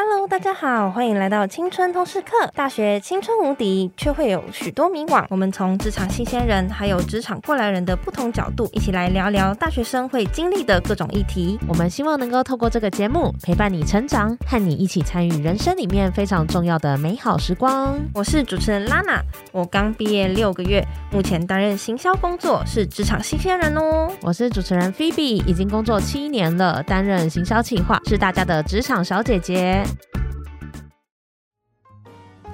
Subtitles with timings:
[0.00, 2.30] Hello，大家好，欢迎来到青春通识课。
[2.54, 5.26] 大学青春无敌，却会有许多迷惘。
[5.28, 11.58] 我们从职场新鲜人，还有职场过来人的不同角度，一起来聊聊大学生会经历的各种议题。
[11.66, 17.98] 我们希望能够透过这个节目，陪伴你成长，和你一起参与人生里面非常重要的美好时光。
[18.14, 19.20] 我是主持人拉娜，
[19.50, 20.80] 我刚毕业六个月，
[21.10, 24.08] 目前担任行销工作，是职场新鲜人哦。
[24.22, 29.84] 我是主持人 Phoebe，已经工作七年了，担任行销企划，是大家的职场小姐姐。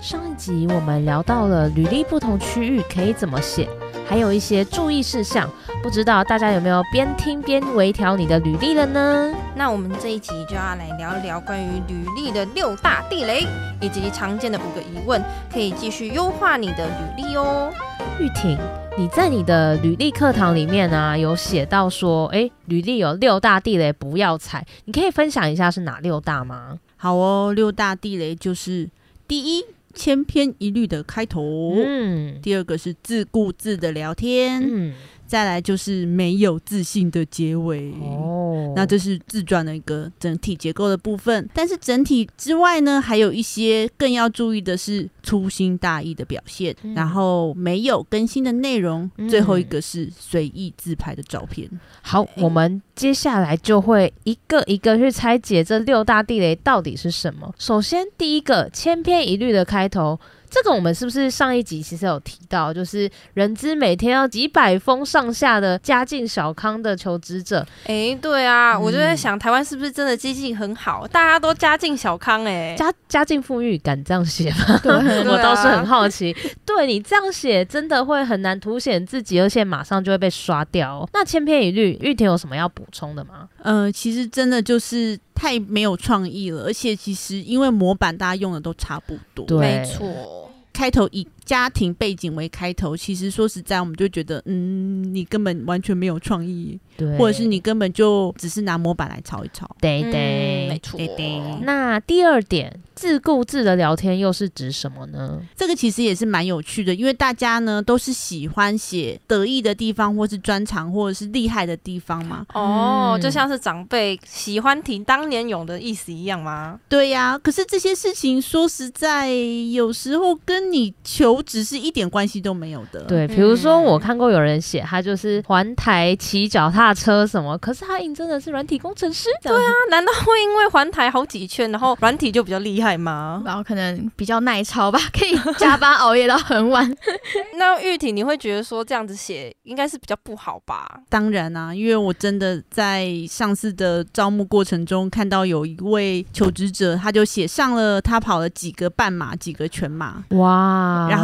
[0.00, 3.68] 上一集我们聊到了履历不同区域可以怎么写，
[4.06, 5.48] 还有一些注意事项，
[5.82, 9.34] 不知道大家有没有边听边微调你的履历了呢？
[9.56, 13.46] 那我们这一集就要来聊一聊关于履历的六大地雷，
[13.80, 17.72] 以及常见的五个疑问，可以继续优化你的履历哦。
[18.20, 18.58] 玉婷，
[18.98, 26.78] 你在你的履历课堂里面啊，有写到说，哎，履历有六大地雷不要踩，你可以分享一下是哪六大吗？
[26.96, 28.90] 好哦，六大地雷就是
[29.26, 29.64] 第一。
[29.94, 34.94] 千篇一律的开头，嗯，第二个是自顾自的聊天，嗯。
[35.26, 41.48] 再来就是没有自信的结尾哦，那这是自传的一个整体结构的部分。
[41.52, 49.10] 但是整体之外呢，还有一些更要注意的是粗心大意的表现，嗯、然后没有更新的内容。
[49.16, 51.68] 嗯、最后一个是随意自拍的照片。
[52.02, 57.52] 好，欸、我们接下来就会一个一个去拆解这六大地雷到底是什么。
[57.58, 60.18] 首先，第一个千篇一律的开头。
[60.50, 67.66] 这个我们是不是上一集其实有提到，就是人资每天要几百封上下的家境小康的求职者？
[67.86, 72.44] 哎，对啊，嗯、我就在想，台湾是不是真的经济很好，大家都家境小康？
[72.44, 74.80] 哎，家家境富裕，敢这样写吗？
[74.84, 76.34] 我倒是很好奇。
[76.64, 81.08] 对你这样写，真的会很难凸显自己，而且马上就会被刷掉哦。
[81.12, 83.48] 那千篇一律，玉田有什么要补充的吗？
[83.62, 90.50] 呃，其实真的就是太没有创意了，而且其实因为模板大家用的都差不多，没错。
[90.72, 100.96] 开头以家庭背景为开头，其实说实在，我们就觉得，嗯，你根本完全没有创意，对，或者是你根本就只是拿模板来抄一抄，对对，没错。
[100.96, 101.40] 对对。
[101.62, 102.80] 那第二点。
[102.94, 105.42] 自顾自的聊天又是指什么呢？
[105.56, 112.46] 这个其实也是蛮有趣的，因为大家呢都是喜欢写得意的地方，或是专长，或者是厉害的地方嘛。
[112.54, 116.78] 哦，嗯、就像是长辈喜欢听当年勇的意思一样吗？
[116.88, 117.38] 对呀、啊。
[117.38, 119.28] 可是这些事情说实在，
[119.72, 123.02] 有时候跟你求职是一点关系都没有的。
[123.02, 129.28] 对，比如说我看过有人写他就是环台骑脚踏车什么，可是他应征的是软体工程师。
[129.42, 132.94] 对啊，难道会因为环台好几圈，然后软体就比较厉害？
[132.94, 133.42] 吗？
[133.44, 136.88] 然后可能比较耐操吧，可以加班熬夜到很晚。
[137.58, 141.00] 那玉婷，你会觉得说这样子写应该是比较不好吧？
[141.08, 151.23] 当然啊，因为我真的在上次的招募过程中看到有一位求职者，他就写上了他跑了几个半马、几个全马，哇，然后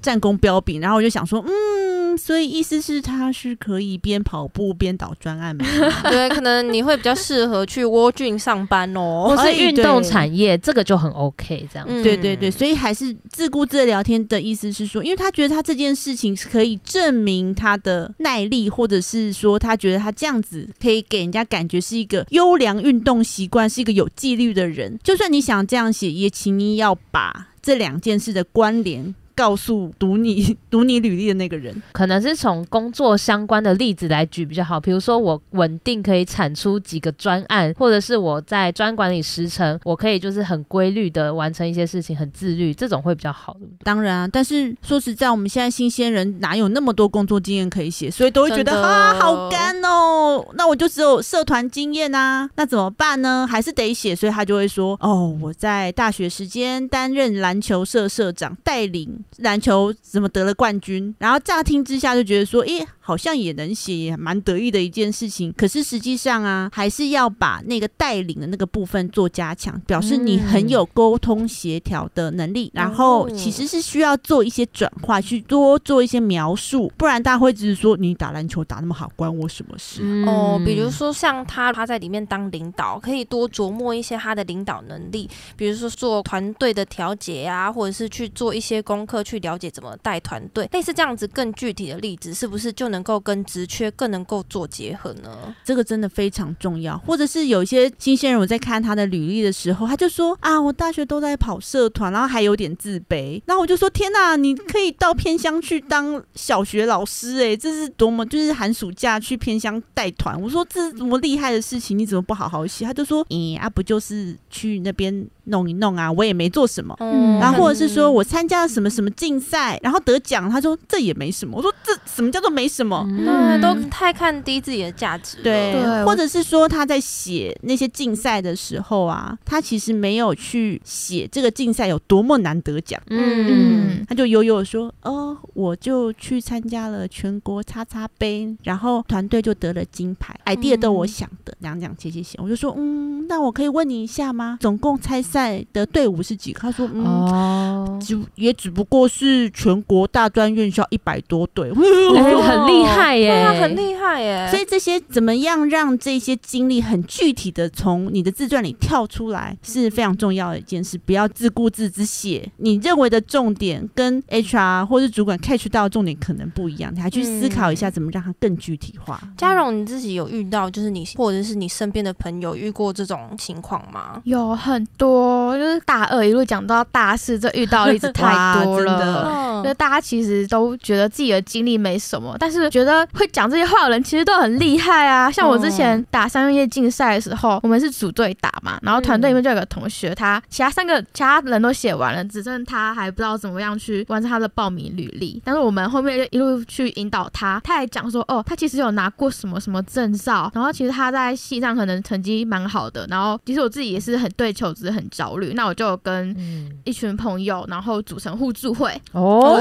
[0.00, 1.82] 战功彪炳，然后我就想说，嗯。
[2.14, 5.64] 所以意思是他是可以边跑步边导专案吗？
[6.10, 11.66] 对，可能你会比较适合去沃郡上班哦， 或是运动产业，这个就很 OK。
[11.72, 24.98] 这样，嗯、对对对，所以还是自顾自的聊天的意思是说，因为他觉得他这件事情是可以证明他的耐力，或者是说他觉得他这样子可以给人家感觉是一个优良运动习惯，是一个有纪律的人。
[25.02, 29.14] 就算你想这样写，也请你要把这两件事的关联。
[29.42, 34.78] 告诉读你读你履历的那个人，可能是从工作相关的例子来举比较好。
[34.78, 43.56] 比如说，我稳定可以产出几个专案，或者是我在专管理时程，我可以就是很规律的完成一些事情，很自律，这种会比较好。
[43.82, 50.46] 当然啊，但是说实在，我们现在新鲜人哪有那么多工作经验可以写，所以都会觉得啊，好干哦。
[50.54, 53.44] 那我就只有社团经验啊，那怎么办呢？
[53.50, 59.18] 还是得写，所以他就会说，哦，我在大学时间担任篮球社社长，带领。
[59.38, 61.14] 篮球怎么得了冠军？
[61.18, 65.52] 然后乍听之下就觉得说，诶，好像也能写，也蛮得意的一件事情。
[65.56, 72.70] 可是实际上啊，还是要把那个带领的那个部分做加强，表示你很有沟通协调的能力。
[72.74, 80.02] 然后其实是需要做一些转化，去多做一些描述，不然大家会只是说你打篮球打那么好，关我什么事？
[80.26, 89.22] 哦，比如说像他他在里面当领导，可以多琢磨一些他的领导能力，比如说做团队的调节啊，或者是去做一些功课。
[89.22, 95.54] 去了解怎么带团队，类似这样子更具体的例子，是不是就能够跟职缺更能够做结合呢？
[95.64, 96.96] 这个真的非常重要。
[96.98, 103.42] 或者是有一些新鲜人，我在看他的履历的时候，他就说啊，我大学都在跑社团，然后还有点自卑。
[103.46, 110.40] 然后我就说，天哪，你可以到偏乡去当小学老师，欸，哎，这是多么就是寒暑假去偏乡带团。
[110.40, 112.84] 我说这是多么厉害的事情，你怎么不好好写？
[112.84, 116.96] 他就说，咦，啊，不就是去那边弄一弄啊，我也没做什么。
[117.00, 121.56] 嗯然后或者是说我参加了什么什么竞赛，然后得奖，他说这也没什么。
[121.56, 123.04] 我说这什么叫做没什么？
[123.18, 125.42] 对，嗯都太看低自己的价值了。
[125.42, 144.58] 对，对或者是说他在写那些竞赛的时候啊，他其实没有去写这个竞赛有多么难得奖，嗯，他就悠悠的说：“哦，我就去参加了全国叉叉杯，然后团队就得了金牌，idea 都我想的，这样这样写写写。”我就说：“嗯，那我可以问你一下吗？
[144.60, 147.04] 总共参赛的队伍是几个？”他说：“嗯。
[147.04, 151.70] 哦，只也只不过是全国大专院校一百多队，
[152.16, 154.48] 哎很厉害耶，对啊，很厉害耶。
[154.50, 160.98] 所以这些怎么样让这些经历很具体的从你的自传里跳出来，是非常重要的一件事。
[160.98, 169.20] 不要自顾自之写你认为的重点，跟 HR 或是主管 catch 到的重点可能不一样，你还去思考一下怎么让它更具体化。
[169.36, 174.20] 嘉荣，你自己有遇到，就是你或者是你身边的朋友遇过这种情况吗？
[174.24, 175.21] 有很多，
[175.56, 185.30] 就是大二一路讲到大四，这遇到的例子 太多哇就嗯，大家其实都觉得自己的经历没什么，但是觉得会讲这些话的人其实都很厉害啊。
[185.30, 195.40] 像我之前打商业竞赛的时候，我们是组队打嘛，然后团队里面就有个同学，他其他三个其他人都写完了，只剩他还不知道怎么样去完成他的报名履历。
[195.44, 208.92] 但是我们后面就一路去引导他，他还讲说，哦，他其实有拿过什么什么证照，然后其实他在系上可能成绩蛮好的，然后其实我自己也是很对求职很焦虑，那我就跟嗯一群朋友，然后组成互助会。
[209.12, 209.51] 哦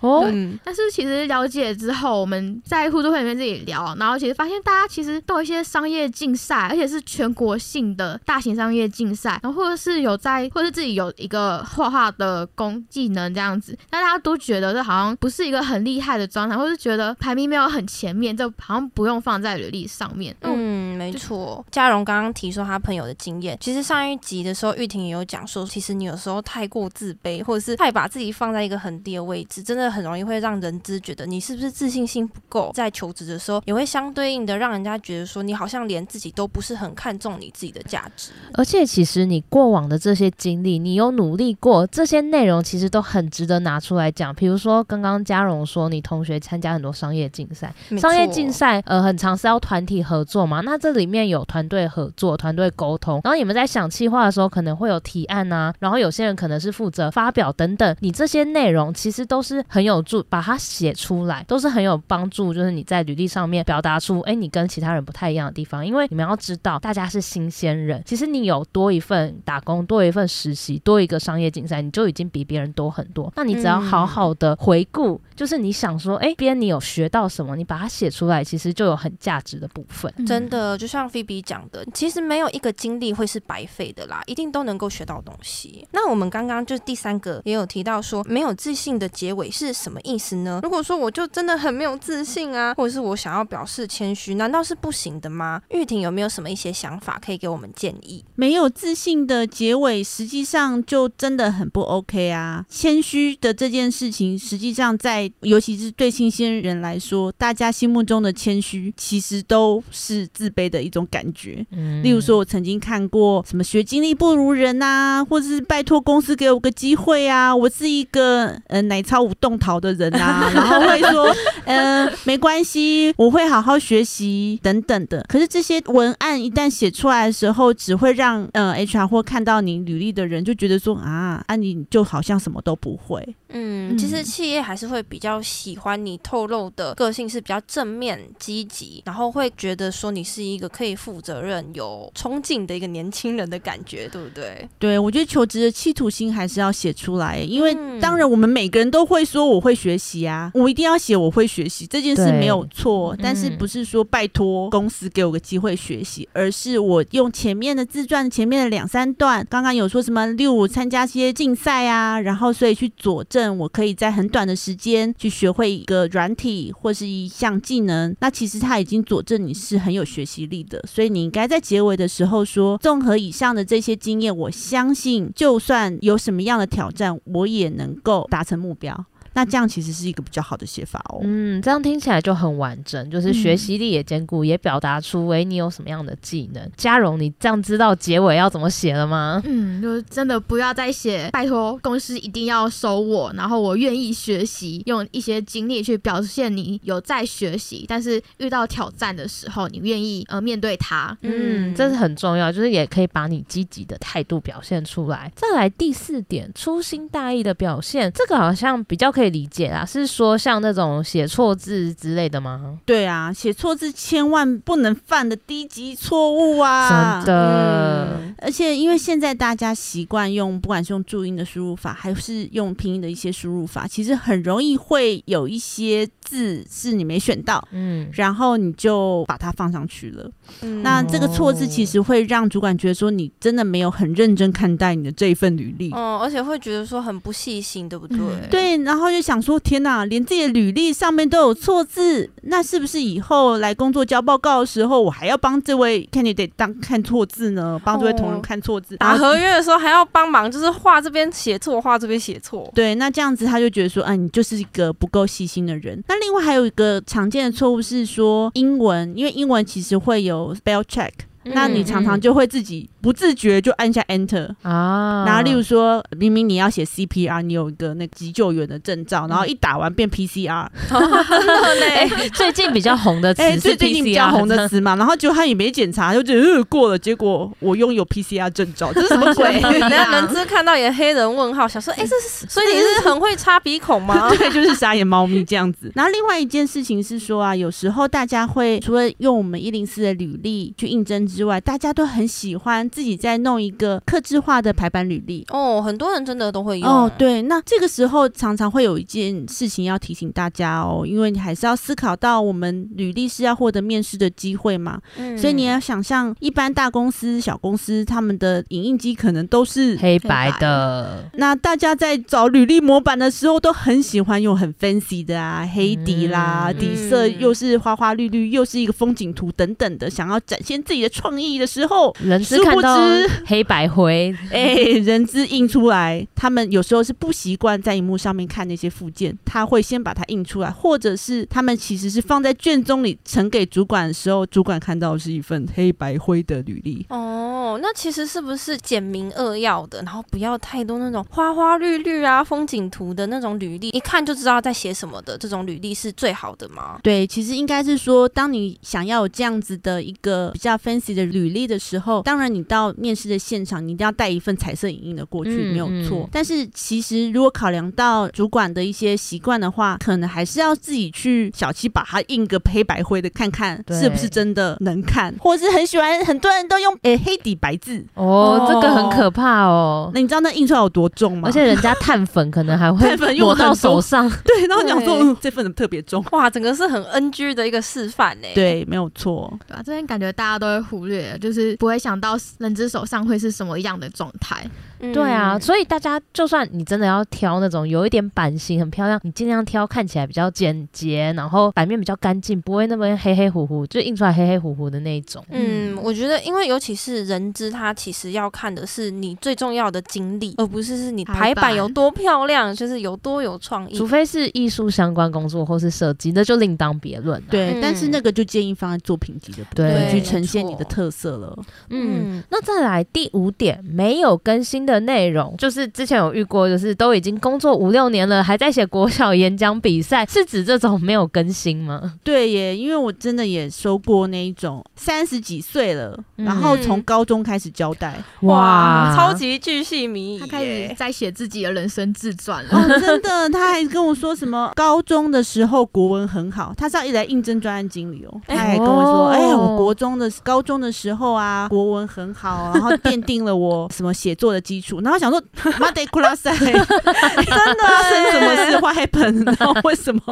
[0.00, 20.34] 哦，嗯，但是其实了解之后，我们在互助会里面自己聊，然后其实发现大家其实都有一些商业竞赛，而且是全国性的大型商业竞赛，然后或者是有在， 或者是自己有一个画画的工技能这样子，但大家都觉得这好像不是一个很厉害的状态，或是觉得排名没有很前面，这好像不用放在履历上面。
[20.42, 21.64] 嗯，嗯，没错。
[21.70, 38.30] 嘉荣刚刚提说他朋友的经验，其实上一集的时候，玉婷也有讲说，其实你有时候太过自卑，或者是太把自己放在一个很低的位置，真的很容易会让人资觉得你是不是自信心不够，在求职的时候也会相对应的让人家觉得说你好像连自己都不是很看重你自己的价值。
[38.54, 44.34] 而且其实你过往的这些经历，你有努力过，这些内容其实都很值得拿出来讲。
[44.34, 73.32] 比如说刚刚嘉荣说，你同学参加很多商业竞赛，商业竞赛呃很常是要团体合作嘛，那这里面有团队合作、团队沟通，然后你们在想企划的时候可能会有提案啊，然后有些人可能是负责发表等等，你这些内容其实都是很有助，把它写出来都是很有帮助，就是你在履历上面表达出，哎，你跟其他人不太一样的地方，因为你们要知道大家是新鲜人，其实你有多一份打工，多一份实习，多一个商业竞赛，你就已经比别人多很多。
[73.36, 80.12] 那你只要好好的回顾，嗯、就是你想说，哎，别人你有学到什么，你把它写出来，其实就有很价值的部分。
[80.26, 85.86] 真的，就像菲比讲的，其实没有一个经历会是白费的啦，一定都能够学到东西。
[85.92, 90.60] 那我们刚刚就第三个也有提到说，没有自信的结尾是什么意思呢？
[90.62, 95.60] 如果说我就真的很没有自信啊，或者是我想要表示谦虚，难道是不行的吗？
[95.70, 98.24] 玉婷有没有什么一些想法可以给我们建议？
[98.36, 102.64] 没有自信的结尾，实际上就真的很不 OK 啊！
[102.68, 111.66] 谦虚的这件事情，实际上在尤其是对新鲜人来说，大家心目中的谦虚，其实都是自卑的一种感觉。
[111.72, 125.24] 嗯例如说，我曾经看过什么学经历不如人啊，或者是拜托公司给我个机会啊，我是一个呃奶超无动桃的人啊， 然后会说，嗯、呃，没关系，我会好好学习等等的。
[125.28, 133.26] 可是这些文案一旦写出来的时候，只会让呃 HR 或看到你履历的人就觉得说啊，啊你就好像什么都不会。
[133.50, 144.68] 嗯，其实企业还是会比较喜欢你透露的个性是比较正面、积极，然后会觉得说你是一个可以负责任、有冲劲的一个年轻人的感觉，对不对？
[144.78, 163.48] 对，我觉得求职的企图心还是要写出来，因为嗯当然我们每个人都会说我会学习啊，我一定要写我会学习这件事没有错，但是不是说拜托公司给我个机会学习，而是我用前面的自传前面的两三段，刚刚有说什么六五参加些竞赛啊，然后所以去佐证。
[163.58, 178.77] 我可以在很短的时间去学会一个软体或是一项技能，那其实他已经佐证你是很有学习力的，所以你应该在结尾的时候说，综合以上的这些经验，我相信就算有什么样的挑战，我也能够达成目标。
[178.78, 179.06] 标。
[179.38, 181.20] 那这样其实是一个比较好的写法哦。
[181.22, 186.70] 嗯，这样听起来就很完整，就是学习力也兼顾，嗯、也表达出诶你有什么样的技能。
[186.76, 189.40] 嘉荣，你这样知道结尾要怎么写了吗？
[189.44, 201.16] 嗯，就是真的不要再写，拜托公司一定要收我，然后我愿意学习，用一些经历去表现你有在学习，但是遇到挑战的时候，你愿意呃面对它。
[201.22, 205.30] 嗯，这是很重要，就是也可以把你积极的态度表现出来。
[205.36, 212.78] 再来第四点，粗心大意的表现，这个好像比较可以理解啦，是说像那种写错字之类的吗？
[212.84, 217.22] 对啊，写错字千万不能犯的低级错误啊！
[217.24, 230.30] 真的，嗯，而且因为现在大家习惯用，不管是用注音的输入法，还是用拼音的一些输入法，其实很容易会有一些字是你没选到，嗯，然后你就把它放上去了。
[230.60, 238.18] 嗯，那这个错字其实会让主管觉得说你真的没有很认真看待你的这一份履历，嗯，而且会觉得说很不细心，对不对？
[238.18, 247.80] 嗯，对，然后就想说，天哪，连自己的履历上面都有错字，那是不是以后来工作交报告的时候，我还要帮这位 candidate 当看错字呢？
[247.84, 252.70] 帮这位同仁看错字，打合约的时候还要帮忙，就是画这边写错，画这边写错。
[252.74, 256.02] 对，那这样子他就觉得说，啊，你就是一个不够细心的人。
[256.08, 261.10] 那另外还有一个常见的错误是说英文，因为英文其实会有 spell check。
[261.54, 270.66] 那你常常就会自己不自觉就按下 Enter 啊，然后例如说明明你要写 CPR，你有一个那急救员的证照，然后一打完变 PCR，
[272.34, 279.52] 最近比较红的词最近比较红的词嘛，然后结果他也没检查，就觉得呃过了，结果我拥有 PCR 证照，这是什么鬼？
[279.60, 284.28] 人家人资看到也黑人问号，想说哎，这是所以你是很会擦鼻孔吗？
[284.36, 285.90] 对，就是傻眼猫咪这样子。
[285.94, 295.46] 然后另外一件事情是说啊，有时候大家会除了用我们一零四的履历去应征之外，大家都很喜欢自己在弄一个克制化的排版履历。
[295.50, 297.08] 哦，很多人真的都会用哦。
[297.16, 321.68] 对，那这个时候常常会有一件事情要提醒大家哦，因为你还是要思考到我们履历是要获得面试的机会嘛，嗯，所以你要想象一般大公司、小公司他们的影印机可能都是黑白的，那大家在找履历模板的时候都很喜欢用很 fancy 的啊，黑底啦，嗯，底色又是花花绿绿，又是一个风景图等等的，想要展现自己的创意的。
[321.68, 322.98] 时候，人资看到
[323.44, 324.72] 黑白灰， 哎，
[325.04, 337.04] 人资印出来，他们有时候是不习惯在荧幕上面看那些附件，他会先把它印出来，或者是他们其实是放在卷宗里呈给主管的时候，主管看到的是一份黑白灰的履历。
[337.10, 346.98] 哦，那其实是不是简明扼要的，然后不要太多那种花花绿绿啊、风景图的那种履历，一看就知道在写什么的这种履历是最好的吗？
[347.02, 351.68] 对，其实应该是说，当你想要有这样子的一个比较 fancy 的履历。
[351.68, 356.20] 的时候，当然你到面试的现场，你一定要带一份彩色影印的过去，嗯、没有错。
[356.20, 370.10] 嗯、但是其实如果考量到主管的一些习惯的话，可能还是要自己去小七把它印个黑白灰的，看看是不是真的能看，或者是很喜欢，很多人都用诶、欸、黑底白字哦，这个很可怕哦。
[370.14, 371.48] 那你知道那印出来有多重吗？
[371.48, 378.48] 而且人家碳粉可能还会 用到手上， 对，然后讲说、嗯、这份特别重，哇，整个是很 NG 的一个示范呢。
[378.54, 379.52] 对，没有错。
[379.66, 384.68] 对啊，这边感觉大家都会忽略，就是不会想到人之手上会是什么样的状态。
[385.00, 395.44] 嗯、对啊，所以大家就算你真的要挑那种有一点版型很漂亮，你尽量挑看起来比较简洁，然后版面比较干净，不会那么黑黑糊糊，就印出来黑黑糊糊的那种。
[395.50, 403.96] 嗯，我觉得，因为尤其是人资，他其实要看的是你最重要的经历，而不是是你排版有多漂亮，就是有多有创意。
[403.96, 407.40] 除非是艺术相关工作或是设计，那就另当别论。
[407.50, 411.58] 对，嗯、但是那个就建议放在作品集的部分去呈现你的特色了。
[411.90, 422.14] 嗯，那再来第五点，没有更新的内容，就是之前有遇过，就是都已经工作五六年了，还在写国小演讲比赛，是指这种没有更新吗？
[422.22, 432.70] 对耶，因为我真的也收过那一种三十几岁了，嗯、然后从高中开始交代，哇，超级巨细靡遗，他开始在写自己的人生自传了。
[432.72, 445.18] 哦，真的，他还跟我说什么高中的时候国文很好，他是要一来应征专案经理哦，他还跟我说，哎呀，我国中的高中的时候啊，国文很好，然后奠定了我什么写作的基础，然后。
[445.18, 445.42] 想说
[445.80, 449.44] 妈的库拉塞，真的发生什么事花盆？
[449.44, 450.22] 然后为什么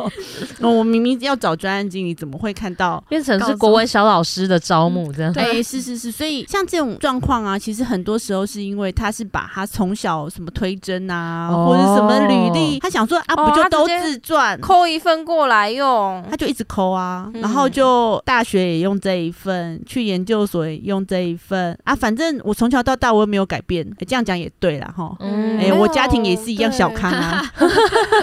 [0.60, 5.32] 我明明要找专案经理，怎么会看到变成是国文小老师的招募这样？
[5.32, 6.12] 对，是是是。
[6.12, 25.16] 所以像这种状况啊，其实很多时候是因为他是把他从小什么推甄啊，哦、或者什么履历，他想说啊，不就都自传，抠一份过来用，他就一直抠啊，然后就大学也用这一份，去研究所也用这一份啊，反正我从小到大我也没有改变，这样讲讲也对了哈。
[25.20, 27.42] 嗯，哎、欸，我家庭也是一样小康啊，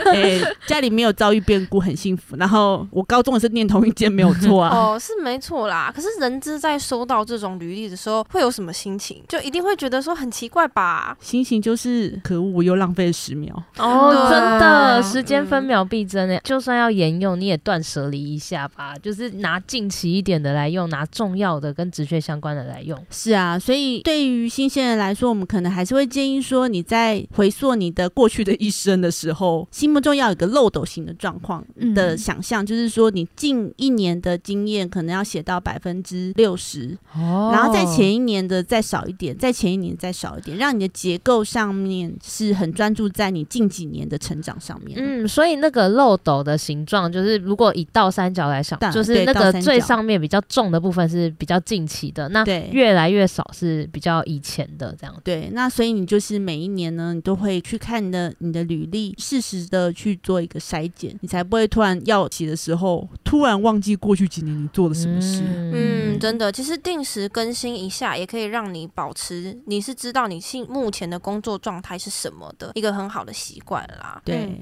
[0.05, 2.35] 哎、 欸，家里没有遭遇变故，很幸福。
[2.37, 4.69] 然后我高中也是念同一间，没有错啊。
[4.75, 5.91] 哦，是没错啦。
[5.95, 9.21] 可是人资在收到这种履历的时候，会有什么心情？
[9.27, 11.17] 就一定会觉得说很奇怪吧？
[11.19, 13.53] 心情就是可恶，我又浪费了十秒。
[13.77, 16.39] 哦，真的，时间分秒必争诶。
[16.43, 22.97] 就算要沿用，你也断舍离一下吧，就是拿近期一点的来用，拿重要的跟职缺相关的来用。
[23.09, 31.63] 是啊，所以对于新鲜人来说，我们可能还是会建议说，你在回溯你的过去的一生的时候， 心目中要有个漏斗型的状况
[31.95, 44.97] 的想象，嗯、就是说你近一年的经验可能要写到百分之六十，哦，然后在前一年的再少一点，在前一年再少一点，让你的结构上面是很专注在你近几年的成长上面。
[44.99, 55.15] 嗯，所以那个漏斗的形状，就是如果以倒三角来想，就是那个最上面比较重的部分是比较近期的，那越来越少是比较以前的这样。
[55.23, 65.41] 对，那所以你就是每一年呢，你都会去看你的你的履历，适时的去做一个筛检，你才不会突然要起的时候，突然忘记过去几年你做了什么事。
[65.43, 74.21] 嗯，真的，其实定时更新一下，也可以让你保持你是知道你现目前的工作状态是什么的一个很好的习惯啦。
[74.25, 74.59] 对。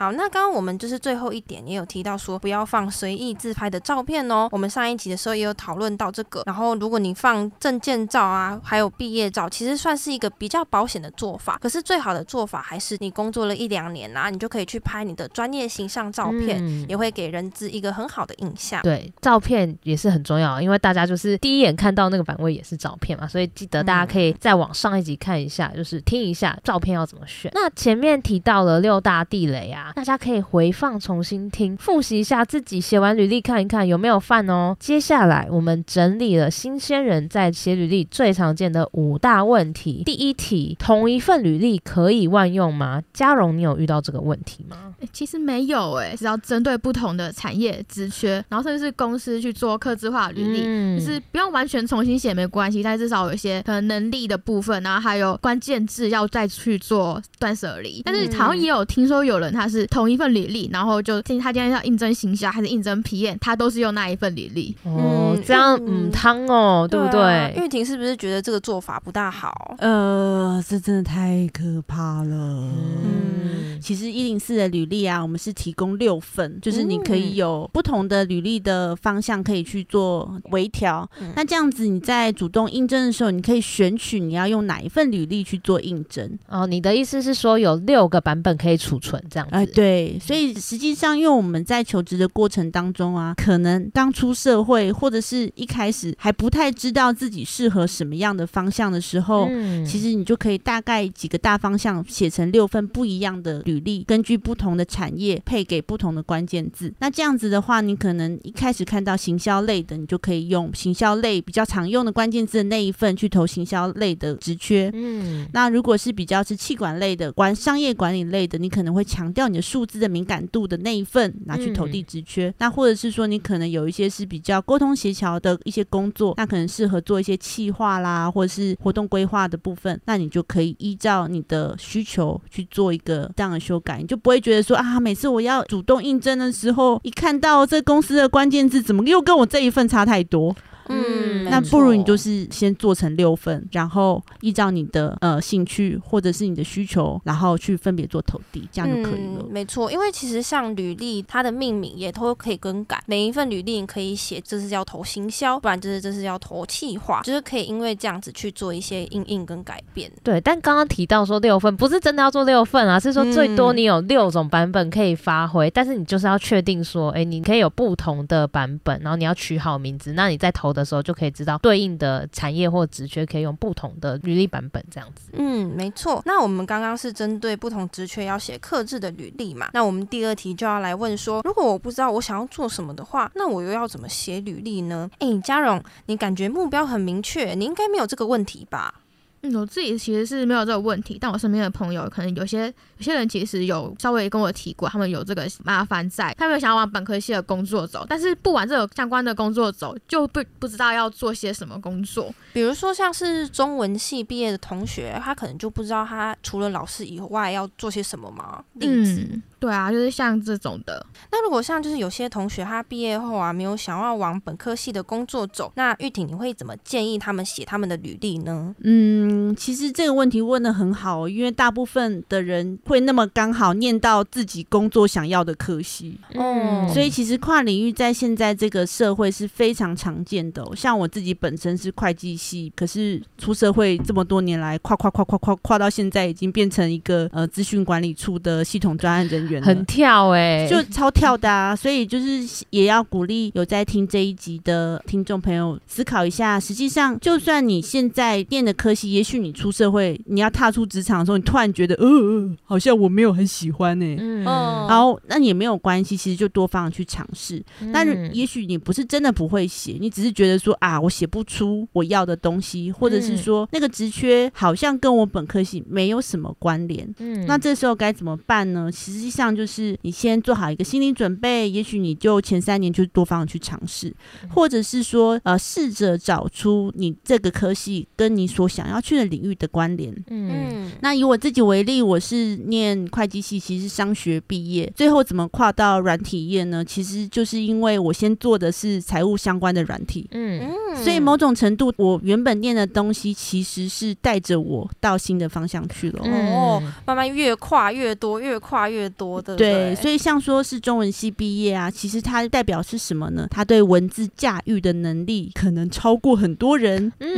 [0.00, 4.48] 好，那刚刚我们就是最后一点也有提到说，不要放随意自拍的照片哦。
[4.50, 6.42] 我们上一集的时候也有讨论到这个。
[6.46, 11.58] 然后，如果你放证件照啊，还有毕业照，其实算是一个比较保险的做法。
[11.60, 18.80] 可是最好的做法还是你工作了一两年啊，你就可以去拍你的专业形象照片，嗯、也会给人资一个很好的印象。
[18.80, 27.52] 对，照片也是很重要，因为大家就是第一眼看到那个版位也是照片嘛，所以记得大家可以再往上一集看一下，就是听一下照片要怎么选。
[27.54, 29.88] 那前面提到了六大地雷啊。
[29.94, 34.76] 大家可以回放重新听，复习一下自己写完履历，看一看有没有犯哦。
[34.78, 40.02] 接下来我们整理了新鲜人在写履历最常见的五大问题。
[40.04, 43.02] 第一题，同一份履历可以万用吗？
[43.12, 44.94] 嘉荣，你有遇到这个问题吗？
[45.00, 58.02] 欸、其实没有哎、欸，只要针对不同的产业职缺，然后甚至是公司去做客制化履历，嗯、就是不用完全重新写没关系，但至少有一些可能能力的部分，然后还有关键字要再去做断舍离。
[58.04, 64.76] 但是好像也有听说有人他是同一份履历，然后就听他今天要应征行销还是应征 PM，他都是用那一份履历。
[64.84, 67.54] 哦，这样嗯汤哦，对不对？
[67.56, 69.76] 玉婷是不是觉得这个做法不大好？
[69.78, 72.70] 呃，这真的太可怕了。
[72.72, 81.08] 嗯，其实一零四的履历啊，我们是提供六份，就是你可以有不同的履历的方向可以去做微调。
[81.20, 86.38] 嗯、那这样子你在主动应征的时候，你可以选取你要用哪一份履历去做应征。
[86.48, 89.54] 哦，你的意思是说有六个版本可以储存这样子？
[89.54, 90.18] 哎、呃，对。
[90.20, 106.92] 所以实际上，因为我们在求职的过程当中啊，可能刚出社会或者是一开始还不太知道自己适合什么样的方向的时候，嗯、其实你就可以大概几个大方向写成六份不一样的履历，根据不同的产业配给不同的关键字。
[106.98, 114.90] 那这样子的话，你可能一开始看到行销类的，你就可以用行销类比较常用的关键字的那一份去投行销类的职缺。
[114.94, 122.48] 嗯，那如果是比较是气管类的、管商业管理类的，你可能会强调你的数字的敏感度的那一份拿去投递职缺。
[122.48, 140.54] 嗯、那或者是说，你可能有一些是比较沟通协调的一些工作，那可能适合做一些企划啦，或者是活动规划的部分，那你就可以依照你的需求去做一个这样的修改，你就不会觉得说啊，每次我要主动应征的时候，一看到这公司的关键字，怎么又跟我这一份差太多？
[140.90, 149.40] 嗯，那不如你就是先做成六份，然后依照你的呃兴趣或者是你的需求，然后去分别做投递，这样就可以了。
[149.40, 153.02] 嗯、没错，因为其实像履历，它的命名也都可以更改。
[153.06, 160.10] 每一份履历你可以写这是要投行销，不然就是这是要投企划，就是可以因为这样子去做一些应应跟改变。
[160.22, 175.30] 对，但刚刚提到说六份，不是真的要做六份啊，是说最多你有六种版本可以发挥，嗯、但是你就是要确定说，哎，你可以有不同的版本，然后你要取好名字，那你在投的的时候就可以知道对应的产业或职缺可以用不同的履历版本这样子。
[175.34, 176.22] 嗯，没错。
[176.24, 179.68] 那我们刚刚是针对不同职缺要写克制的履历嘛？
[179.72, 185.08] 那我们第二题就要来问说，如果我不知道我想要做什么的话，那我又要怎么写履历呢？
[185.18, 188.94] 哎，嘉荣，你感觉目标很明确，你应该没有这个问题吧？
[189.42, 192.66] 嗯，我自己其实是没有这个问题，但我身边的朋友可能有些
[192.98, 202.34] 有些人其实有稍微跟我提过，他们有这个麻烦在，他们想要往本科系的工作走，但是不往这个相关的工作走，就不不知道要做些什么工作。
[202.52, 208.62] 比如说像是中文系毕业的同学，他可能就不知道他除了老师以外要做些什么嘛？
[208.74, 209.26] 例子。
[209.32, 211.04] 嗯对啊，就是像这种的。
[211.30, 218.74] 那如果像就是有些同学他毕业后啊，没有想要往本科系的工作走，那玉婷你会怎么建议他们写他们的履历呢？
[218.82, 230.74] 嗯，其实这个问题问的很好，因为大部分的人会那么刚好念到自己工作想要的科系，嗯，所以其实跨领域在现在这个社会是非常常见的哦。
[230.74, 241.74] 像我自己本身是会计系，可是出社会这么多年来，跨跨跨跨跨跨到现在已经变成一个呃资讯管理处的系统专案人员，很跳哎、欸，就超跳的啊！
[241.74, 254.16] 所以就是也要鼓励有在听这一集的听众朋友思考一下，实际上就算你现在念的科系，也许你出社会，你要踏出职场的时候，你突然觉得呃呃，好像我没有很喜欢呢、欸。
[254.20, 257.62] 嗯，然后那也没有关系，其实就多方去尝试。
[257.80, 267.08] 嗯、但也许你不是真的不会写，你只是觉得说啊，我写不出我要的东西，或者是说那个职缺好像跟我本科系没有什么关联。
[267.18, 268.90] 嗯，那这时候该怎么办呢？
[268.92, 274.14] 实际上就是你先做好一个心理准备，也许你就前三年就多方去尝试，
[274.54, 280.12] 或者是说呃，试着找出你这个科系跟你所想要去的领域的关联。
[280.28, 286.84] 嗯，那以我自己为例，我是念会计系，其实是商学毕业，最后怎么跨到软体业呢？
[286.84, 290.26] 其实就是因为我先做的是财务相关的软体。
[290.32, 296.22] 嗯，所以某种程度，我原本念的东西其实是带着我到新的方向去了。
[296.24, 299.54] 哦，慢慢越跨越多，越跨越多的。
[299.54, 303.46] 对，所以像说是中文系毕业啊，其实它代表是什么呢？
[303.50, 307.12] 他对文字驾驭的能力可能超过很多人。
[307.18, 307.28] 嗯，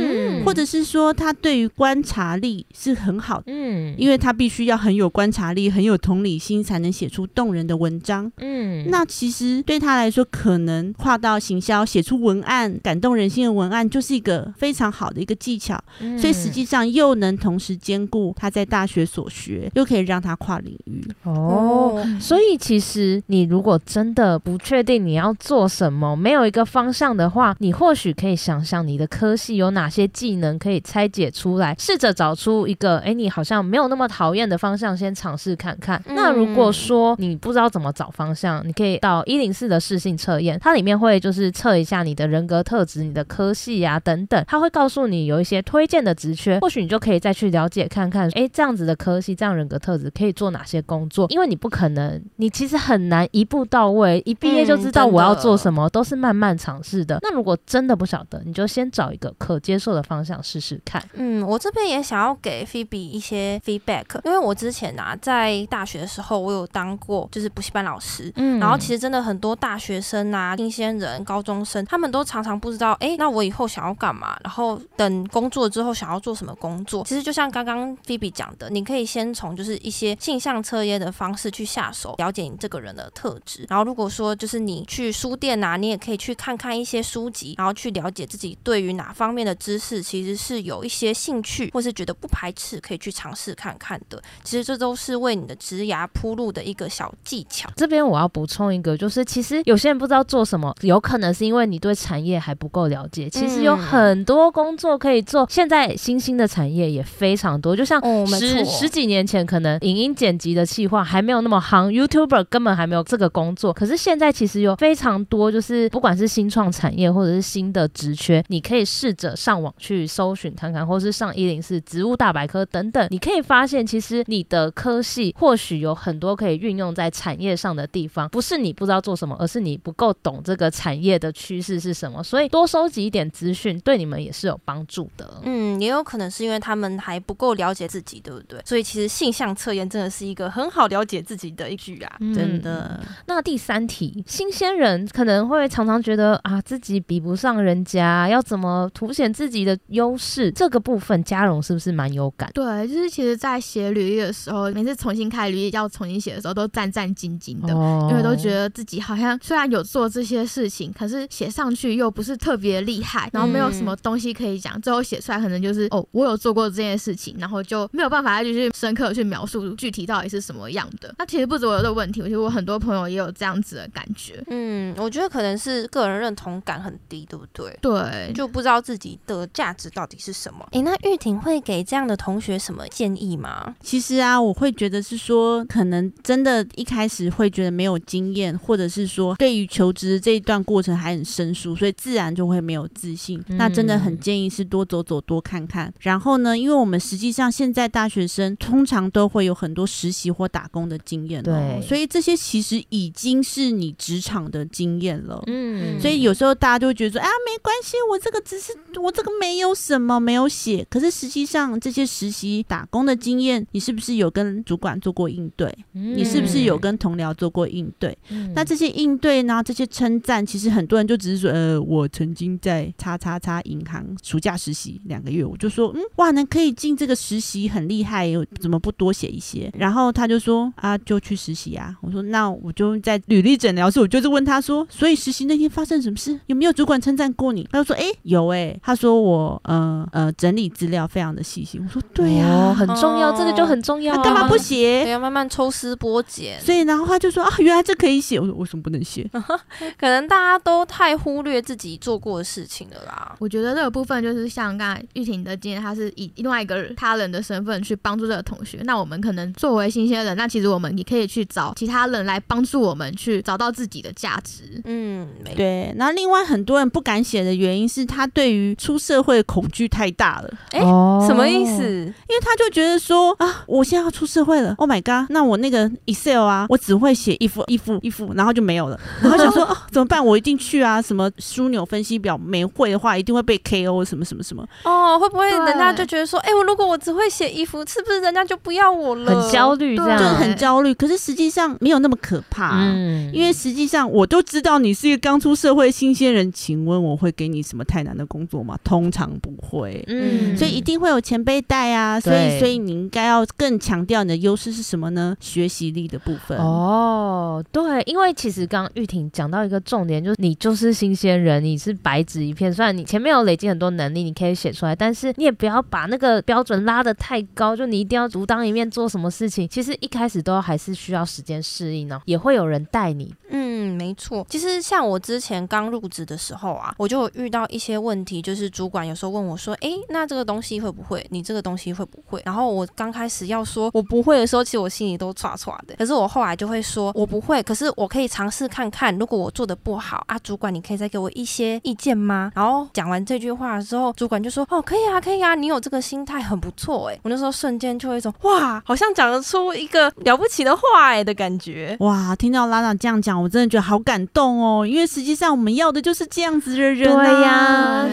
[0.43, 3.45] 或者是说他对于观察力是很好的。
[3.47, 8.31] 嗯，因为他必须要很有观察力，很有同理心，才能写出动人的文章。
[8.37, 15.81] 嗯，那其实对他来说，可能跨到行销，写出文案，感动人心的文案，就是一个非常好的一个技巧。
[15.99, 21.03] 嗯，所以实际上又能同时兼顾他在大学所学，又可以让他跨领域。
[21.23, 36.01] 哦，所以其实你如果真的不确定你要做什么，没有一个方向的话，你或许可以想想你的科系有哪些技能可以拆解出来，试着找出一个，哎，你好像没有那么讨厌的方向，先尝试看看。
[36.07, 51.27] 嗯，那如果说你不知道怎么找方向，你可以到一零四的试性测验，它里面会就是测一下你的人格特质、你的科系啊等等，它会告诉你有一些推荐的职缺，或许你就可以再去了解看看，哎，这样子的科系、这样人格特质可以做哪些工作？
[51.29, 57.19] 因为你不可能，你其实很难一步到位，一毕业就知道我要做什么，都是慢慢尝试的。
[57.21, 61.03] 那如果真的不晓得，你就先找一个可接受的方向试试看。
[61.13, 74.37] 嗯，我这边也想要给 Phoebe 一些 feedback，因为我之前啊在大学的时候，我有当过就是补习班老师，嗯，然后其实真的很多大学生啊、新鲜人、高中生，他们都常常不知道，哎、欸，那我以后想要干嘛？
[74.43, 77.03] 然后等工作之后想要做什么工作？
[77.05, 83.65] 其实就像刚刚 Phoebe 讲的，你可以先从就是一些性向测验的方式去下手，了解你这个人的特质。
[83.69, 94.21] 然后如果说就是你去书店啊，你也可以去看看一些书籍，然后去了解自己对于哪方面的知识其实是有一些兴趣，或是觉得不排斥，可以去尝试看看的。
[94.43, 97.67] 其实这都是为你的职涯铺路的一个小技巧。
[97.75, 103.27] 这边我要补充一个，就是其实有些人不知道做什么，有可能是因为你对产业还不够了解。
[103.27, 107.75] 其实有很多工作可以做，现在新兴的产业也非常多。
[107.75, 113.73] 就像十、哦、十几年前，可能影音剪辑的企划还没有那么夯，YouTuber 根本还没有这个工作。
[113.73, 128.29] 可是现在其实有非常多，就是不管是新创产业或者是新的职缺，你可以试着上网去搜寻看看，或是上一零四植物大百科等等，你可以发现，其实你的科系或许有很多可以运用在产业上的地方。
[128.29, 132.23] 不是你不知道做什么，而是你不够懂这个产业的趋势是什么。
[132.23, 135.41] 所以多收集一点资讯，对你们也是有帮助的。
[135.43, 138.61] 嗯，也有可能是因为他们还不够了解自己，对不对？
[138.65, 142.99] 所以其实性向测验真的是一个很好了解自己的一句啊，嗯、真的。
[143.25, 150.51] 那第三题，新鲜人可能会常常觉得啊，自己比不上人家，要怎么凸显自己的优势？
[150.51, 152.49] 这个部分，嘉荣是不是蛮有感？
[152.53, 171.13] 对，就是其实，在写履历的时候，每次重新开履历要重新写的时候，都战战兢兢的，哦、因为都觉得自己好像虽然有做这些事情，可是写上去又不是特别厉害，然后没有什么东西可以讲，嗯、最后写出来可能就是哦，我有做过这件事情，然后就没有办法再去深刻的去描述具体到底是什么样的。
[171.19, 174.43] 那其实不止我有这个问题，我觉得我很多朋友也有这样子的感觉。
[174.47, 177.77] 嗯，我觉得可能是个人认同感很低，对不对？
[177.81, 179.82] 对，就不知道自己的价值。
[179.83, 180.65] 值到底是什么？
[180.71, 183.75] 诶，那玉婷会给这样的同学什么建议吗？
[183.81, 193.43] 其实啊，我会觉得是说，可能真的一开始会觉得没有经验，或者是说对于求职这一段过程还很生疏，所以自然就会没有自信。
[193.49, 195.93] 嗯、那真的很建议是多走走，多看看。
[195.99, 205.43] 然后呢，因为我们实际上现在大学生通常都会有很多实习或打工的经验、哦，对，所以这些其实已经是你职场的经验了。
[205.47, 210.85] 嗯，所以有时候大家就会觉得说，啊，没关系，我这个只是我这个没有什么没有写。
[210.89, 215.67] 可是实际上这些实习打工的经验，你是不是有跟主管做过应对？
[215.93, 218.15] 嗯、你是不是有跟同僚做过应对？
[218.29, 219.63] 嗯、那这些应对呢？
[219.65, 229.71] 这些称赞，其实很多人就只是说，呃，我曾经在叉叉叉银行暑假实习两个月，我就说，嗯，哇，能可以进这个实习很厉害，怎么不多写一些？
[229.77, 231.95] 然后他就说，啊，就去实习啊。
[232.01, 236.39] 我说，那我就在履历诊疗室，我就是问他说，所以实习那天发生什么事？
[236.47, 237.67] 有没有主管称赞过你？
[237.71, 238.79] 他就说，哎，有哎、欸。
[238.83, 241.81] 他说我，呃呃，整理资料非常的细心。
[241.83, 244.17] 我说，对呀、啊哦，很重要，这个就很重要、啊。
[244.17, 245.09] 那干嘛不写？
[245.09, 246.59] 要慢慢抽丝剥茧。
[246.61, 248.39] 所以，然后他就说，啊，原来这可以写。
[248.39, 249.29] 我说，为什么不能写？
[249.97, 253.35] 可能大家都太忽略自己做过的事情了啦。
[253.39, 258.79] 我觉得这个部分就是像刚才玉婷的经验，他是以另外一个他人的身份去帮助这个同学。
[258.83, 264.81] 那我们可能作为新鲜人，那其实我们也可以去找其他人来帮助我们去找到自己的价值。
[264.85, 265.93] 嗯，对。
[265.97, 270.49] 那另外很多人不敢写的原因是他对于出社会的恐惧太大了。
[270.71, 271.83] 哎、欸，什么意思？
[271.83, 274.73] 因为他就觉得说啊，我现在要出社会了。
[274.77, 275.29] Oh my god！
[275.29, 278.99] 那我那个 Excel 啊，我只会写一幅一幅一幅，然后就没有了。
[279.21, 280.23] 然后想说啊，怎么办？
[280.25, 281.01] 我一定去啊！
[281.01, 284.65] 什么枢纽分析表没会的话，一定会被 KO 什么什么什么。
[284.83, 289.41] 哦，会不会人家就觉得说，哎，我如果我只会写一幅，是不是人家就不要我了？
[289.41, 290.93] 很焦虑，这样就很焦虑。
[290.93, 298.77] 可是实际上没有那么可怕，嗯，因为实际上我都知道你是一个刚出社会新鲜人，请问我会给你什么太难的工作吗？
[298.83, 302.19] 通常不会，嗯，所以一定会有前辈带啊。
[302.19, 305.35] 所以，所以你应该要更强调你的优势是什么呢？
[305.39, 306.57] 学习力的部分。
[306.57, 312.73] 哦，对，因为其实刚刚玉婷讲到一个重点，就是你就是新鲜人，你是白纸一片。
[312.73, 319.67] 虽然你前面有累积很多能力，你可以写出来，但是你也不要把那个标准拉得太高，就你一定要独当一面做什么事情。
[319.67, 323.33] 其实一开始都还是需要时间适应呢，也会有人带你。
[323.49, 324.45] 嗯，没错。
[324.49, 331.25] 其实像我之前刚入职的时候啊，我就有遇到一些问题，就是主管有时候问我说：“哎，那这个东西会不会？
[331.29, 335.95] 你这个东西会不会？”然后我刚开始要说我不会的时候，其实我心里都歘歘的。
[335.97, 339.17] 可是我后来就会说我不会，可是我可以尝试看看。
[339.17, 342.51] 如果我做的不好啊，主管你可以再给我一些意见吗？
[342.55, 354.85] 然后讲完这句话的时候，主管就说：“哦，可以啊，可以啊，你有这个心态很不错。”哎，我那时候瞬间就会说：“哇，好像讲得出一个了不起的话哎的感觉。”哇，听到拉拉这样讲，我真的觉得好感动哦。
[354.85, 357.23] 因为实际上我们要的就是这样子的人啊。
[357.23, 358.05] 对呀，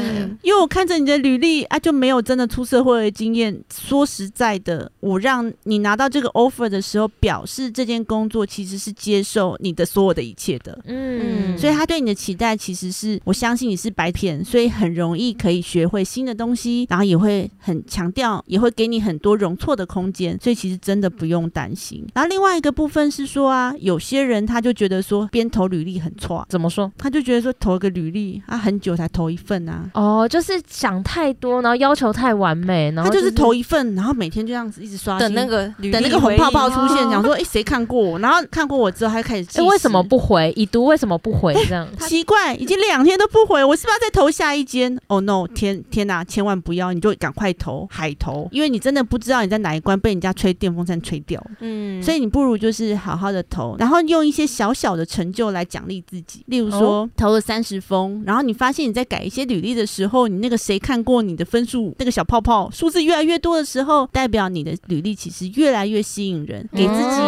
[0.43, 3.59] 因为我看着你的履历啊，就没有真的出社会的经验。
[3.73, 10.79] 说实在的，我让你拿到这个 offer 的时候，表示这件工作其实是接受你的所有的一切的。
[10.85, 20.39] 嗯，所以他对你的期待其实是，我相信你是白片，所以很容易可以学会新的东西，然后也会很强调，也会给你很多容错的空间。
[20.41, 22.05] 所以其实真的不用担心。
[22.15, 26.91] 然后另外一个部分是说啊，有些人他就觉得说，边投履历很错，怎么说？
[26.97, 29.91] 他就觉得说，投一个履历啊，很久才投一份啊。
[29.95, 33.95] 哦，就是想太多，然后要求太完美，然后、就是、他就是投一份。
[33.95, 38.19] 然后每天就这样子一直刷，等那个等那个红泡泡出现，讲说哎，谁看过我？
[38.19, 40.53] 然后看过我之后，他就开始哎，为什么不回？
[40.57, 41.53] 已读为什么不回？
[41.69, 45.47] 这样 奇怪，已经两天都不回，我是不是要再投下一间？Oh no！
[45.47, 51.45] 天天哪，千万不要，你就赶快投海投，因为你真的不知道你在哪一关被人家吹电风扇吹掉。
[51.61, 56.43] 嗯，所以你不如就是好好的投，然后用一些小小的成就来奖励自己。
[56.47, 67.21] 例如说，投了三十封，然后你发现你在改一些履历的时候，你那个谁看过你的分数，那个小泡泡数字越来越多的时候，代表你的履历其实越来越吸引人，给自己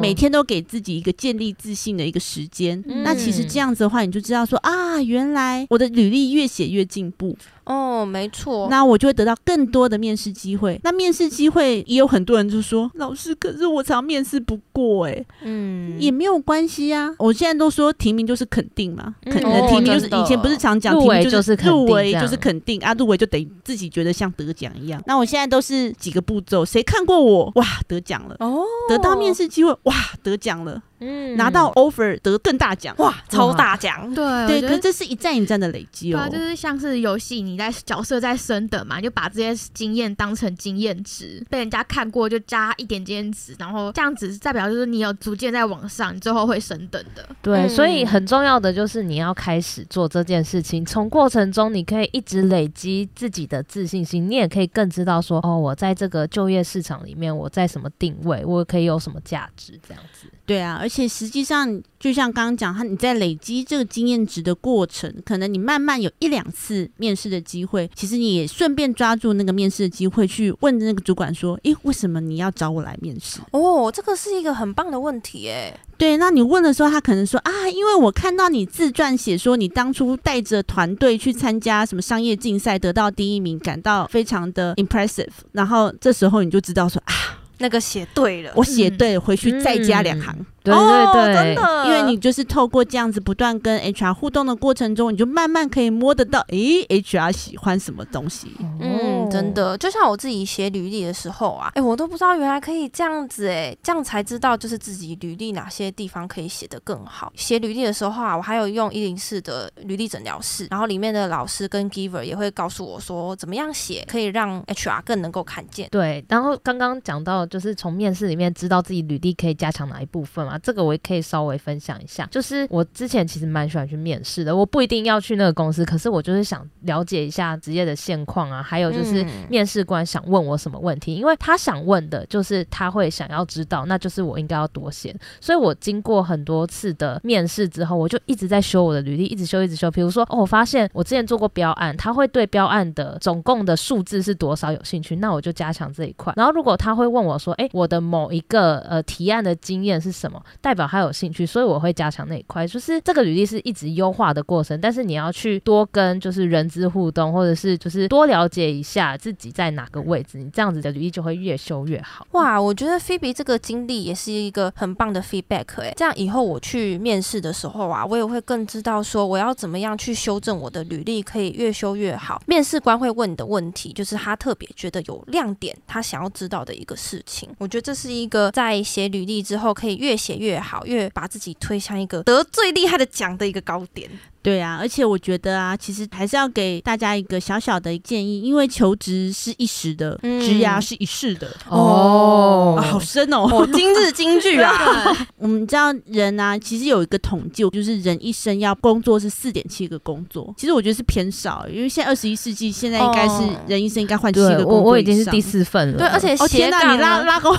[0.00, 2.82] 每天都给自己一个建立自信的一个时间。
[2.86, 7.36] 嗯、那其实这样子的话，你就知道说啊，原来我的履历越写越进步。
[7.70, 10.80] 哦，没错，那我就会得到更多的面试机会。
[10.82, 17.14] 那面试机会也有很多人就说，老师，可是我常面试不过，哎，嗯，也没有关系啊。
[17.18, 25.00] 我现在都说提名就是肯定嘛，肯定提名就是以前不是常讲，提名就是入围就是肯定啊，入围就等于自己觉得像得奖一样。
[25.06, 30.82] 那我现在都是几个步骤，谁看过我，哇，得奖了哦，得到面试机会，哇，得奖了。
[31.00, 34.12] 嗯，拿到 offer 得更大奖，哇，超大奖！
[34.14, 36.28] 对对，可是这是一站一站的累积哦。
[36.30, 47.26] 对，就是像是游戏，你在角色在升等嘛，你就把这些经验当成经验值，被人家看过就加一点经验值，然后这样子代表就是你有逐渐在往上，你最后会升等的。
[47.42, 60.26] 对，所以很重要的就是你要开始做这件事情，从过程中你可以一直累积自己的自信心，你也可以更知道说，哦，我在这个就业市场里面，我在什么定位，我可以有什么价值，这样子。
[60.50, 75.72] 对啊，而且实际上，就像刚刚讲，他你在累积这个经验值的过程，可能你慢慢有一两次面试的机会，其实你也顺便抓住那个面试的机会，去问那个主管说：“诶，为什么你要找我来面试？”哦，这个是一个很棒的问题，诶。
[75.96, 87.14] 对，那你问的时候，他可能说：“啊，因为我看到你自传写说你当初带着团队去参加什么商业竞赛，得到第一名，感到非常的 impressive。”然后这时候你就知道说：“啊。”
[87.60, 90.34] 那个写对了，我写对，回去再加两行。
[90.64, 90.72] 嗯
[91.12, 98.52] 对对对，真的，因为你就是透过这样子不断跟 HR 互动的过程中，你就慢慢可以摸得到，诶，HR 喜欢什么东西。
[98.80, 107.32] 嗯，真的，就像我自己写履历的时候啊，诶，我都不知道原来可以这样子，诶，这样才知道就是自己履历哪些地方可以写得更好。
[107.36, 115.88] 写履历的时候啊，我还有用一零四的履历诊疗室，然后里面的老师跟 Giver 也会告诉我说，怎么样写可以让 HR 更能够看见。
[115.90, 121.20] 对，然后刚刚讲到就是从面试里面知道自己履历可以加强哪一部分嘛，这个我也可以。
[121.30, 135.14] 稍微分享一下，就是我之前其实蛮喜欢去面试的，我不一定要去那个公司，可是我就是想了解一下职业的现况啊，还有就是面试官想问我什么问题，因为他想问的就是他会想要知道，那就是我应该要多写。
[135.40, 139.90] 所以我经过很多次的面试之后，我就一直在修我的履历，一直修，一直修。
[139.90, 146.32] 比如说，哦，我发现我之前做过标案，他会对标案的总共的数字是多少有兴趣，那我就加强这一块。
[146.34, 151.10] 然后如果他会问我说，哎，我的某一个呃提案的经验是什么，代表他有。
[151.20, 152.66] 兴趣，所以我会加强那一块。
[152.66, 162.26] 就是这个履历是一直优化的过程，但是你要去多跟就是人资互动，或者是就是多了解一下自己在哪个位置，你这样子的履历就会越修越好。
[162.30, 172.40] 哇，我觉得菲比这个经历也是一个很棒的 feedback 哎、这样以后我去面试的时候啊，我也会更知道说我要怎么样去修正我的履历，可以越修越好。
[172.46, 177.48] 面试官会问你的问题，就是他特别觉得有亮点，他想要知道的一个事情。
[177.58, 184.10] 我觉得这是一个在写履历之后可以越写越好，越把自己推向一个得最厉害的奖的一个高点。
[184.42, 191.46] 对啊，而且我觉得啊，其实还是要给大家一个小小的建议，因为求职是一时的，嗯、职涯是一世的。
[191.68, 194.72] 哦，啊、好深哦，哦今日金句啊！
[195.36, 200.54] 我们知道人啊，其实有一个统计，就是人一生要工作是四点七个工作。
[200.56, 204.74] 其实我觉得是偏少，因为现在二十一世纪，现在应该是人一生应该换七个工作。
[204.74, 205.98] 我我已经是第四份了。
[205.98, 207.58] 对，而且斜杠、哦、你 拉拉高拉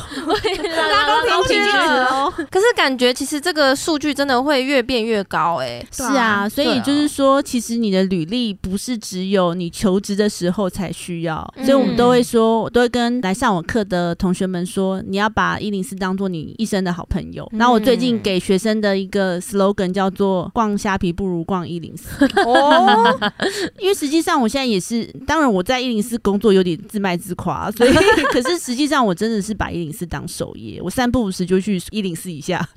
[1.29, 1.77] 高平均值
[2.09, 2.33] 哦。
[2.49, 5.87] 可是感觉其实这个数据真的会越变越高哎、欸。
[5.91, 6.70] 是啊，所以。
[6.75, 17.49] 也就是说，其实你的履历不是只有你求职的时候才需要，所以我们都会说，我都会跟来上我课的同学们说，你要把一零四当做你一生的好朋友。
[17.53, 23.31] 然后我最近给学生的一个 slogan 叫做“逛虾皮不如逛一零四”，哦，
[23.79, 27.91] 因为实际上我现在也是，当然我在一零四工作有点自卖自夸，所以
[28.31, 32.67] 可是实际上我真的是把一零四当首页，我三不五时就去一零四一下，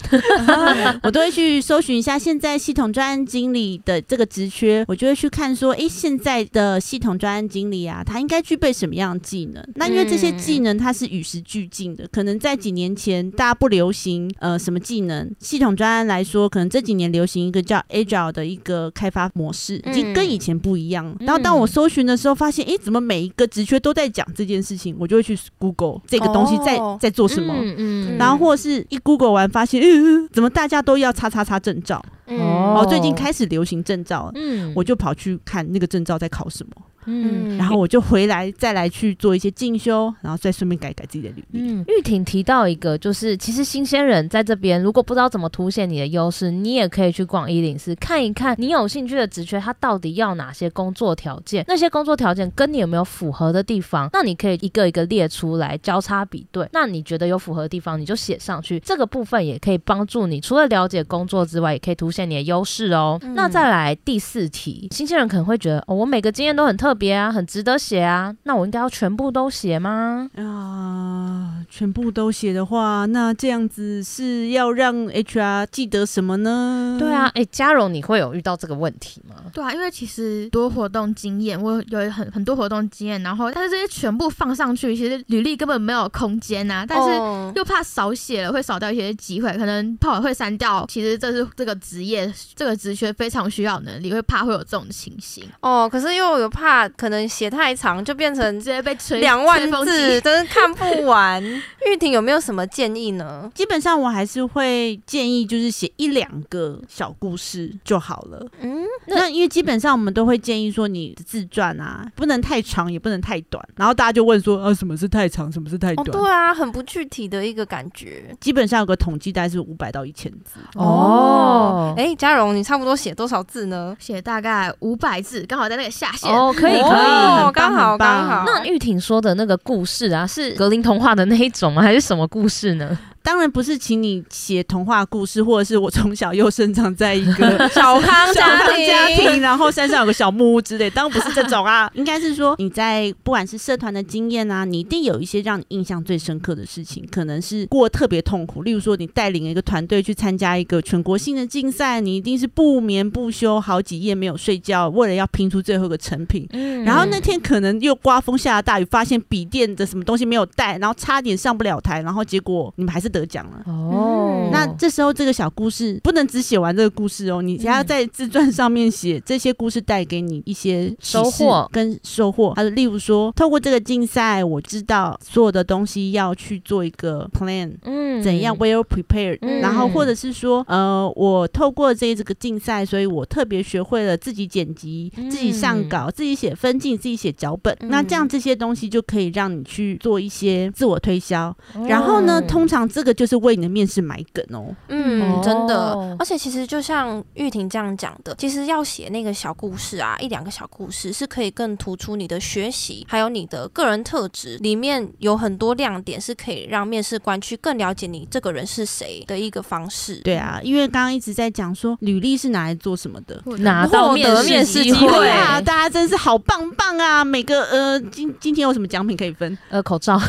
[1.03, 9.65] 我都会去搜寻一下现在系统专案经理的这个职缺，我就会去看说，哎，现在的系统专案经理啊，他应该具备什么样的技能？
[9.75, 21.15] 那因为这些技能它是与时俱进的，可能在几年前大家不流行呃什么技能，系统专案来说，可能这几年流行一个叫 Agile 的一个开发模式，已经跟以前不一样。
[21.21, 24.95] 然后当我搜寻的时候，发现，哎，怎么每一个职缺都在讲这件事情？
[24.99, 32.05] 我就会去 Google 这个东西在在做什么，嗯，然后或是一 Google 完发现，嗯，怎么大家都要叉叉叉证照？
[32.27, 36.73] 哦，最近开始流行证照，嗯，我就跑去看那个证照在考什么。
[37.07, 41.61] 嗯，然后我就回来再来去做一些进修，然后再顺便改改自己的履历。
[41.61, 51.65] 嗯，玉婷提到一个，就是其实新鲜人在这边，如果不知道怎么凸显你的优势，你也可以去逛一零四看一看，你有兴趣的职缺，它到底要哪些工作条件？
[51.69, 54.09] 那些工作条件跟你有没有符合的地方？
[54.13, 56.69] 那你可以一个一个列出来，交叉比对。
[56.73, 58.79] 那你觉得有符合的地方，你就写上去。
[58.81, 63.19] 这个部分也可以帮助你，除了了解工作之外，也可以凸显你的优势哦。
[63.23, 70.31] 嗯、那再来第四题，新鲜人可能会觉得，哦，我每个经验都很特特别啊，很值得写啊，那我应该要全部都写吗？
[70.37, 76.97] 啊，全部都写的话，那这样子是要让 HR 记得什么呢？
[76.97, 79.35] 对啊，哎，嘉荣，你会有遇到这个问题吗？
[79.53, 87.11] 对啊，因为其实多活动经验，我有很很多活动经验，然后但是这些全部放上去，其实履历根本没有空间呐、啊，但是
[87.57, 90.87] 又怕少写了会少掉一些机会，可能怕我会删掉。
[90.89, 95.45] 其实这是这个职业这个职缺非常需要能力，会怕会有这种情形。
[95.61, 101.43] 哦，可是又有怕可能写太长就变成直接被吹两万字， 真是看不完。
[101.87, 103.51] 玉婷有没有什么建议呢？
[103.55, 108.47] 基本上我还是会建议就是写一两个小故事就好了。
[108.61, 116.09] 嗯，那因为基本上我们都会建议说你的自传啊不能太长也不能太短，然后大家就问说啊什么是太长，什么是太短？
[116.09, 118.35] 哦，对啊，很不具体的一个感觉。
[118.41, 120.61] 基本上有个统计，大概是五百到一千字。
[120.75, 123.97] 哦，哎，嘉荣，你差不多写多少字呢？
[124.01, 126.31] 写大概五百字，刚好在那个下限。
[126.33, 128.45] 哦，可以可以，哦，刚好刚好。
[128.47, 131.83] 那玉婷说的那个故事啊，是格林童话的那一种吗？
[131.83, 132.99] 还是什么故事呢？
[133.25, 140.91] 当然不是，请你写童话故事，或者是我从小又生长在一个 小康家庭，家庭，然后山上有个小木屋之类。
[140.91, 148.63] 当然不是这种啊，应该是说你在不管是社团的经验啊，你一定有一些让你印象最深刻的事情，可能是过特别痛苦。
[148.63, 156.47] 例如说，你带领一个团队去参加一个全国性的竞赛，你一定是不眠不休，好几夜没有睡觉，为了要拼出最后一个成品。
[156.53, 163.63] 嗯，然后那天可能又刮风下了大雨，发现笔电的什么东西没有带，然后差点上不了台，然后结果你们还是得奖了。
[163.67, 172.53] 哦，那这时候这个小故事不能只写完这个故事哦，你还要在自传上面写这些故事带给你一些收获跟收获。
[172.55, 187.77] 还有例如说，透过这个竞赛，我知道所有的东西要去做一个 plan，嗯，怎样 well prepared，嗯，然后或者是说，呃，我透过这这个竞赛，所以我特别学会了自己剪辑、自己上稿、自己写分镜、自己写脚本。
[187.83, 191.55] 那这样这些东西就可以让你去做一些自我推销。
[191.87, 193.35] 然后呢，通常这个就是。
[193.45, 210.15] 为你的面试买梗哦，嗯，真的，而且其实就像玉婷这样讲的，其实要写那个小故事啊，一两个小故事是可以更突出你的学习，还有你的个人特质，里面有很多亮点，是可以让面试官去更了解你这个人是谁的一个方式。
[210.25, 213.43] 对啊，因为刚刚一直在讲说，履历是拿来做什么的？
[213.59, 215.61] 拿到面试机会啊！
[215.61, 217.23] 大家真是好棒棒啊！
[217.23, 219.59] 每个呃，今今天有什么奖品可以分？
[219.69, 220.19] 呃，口罩。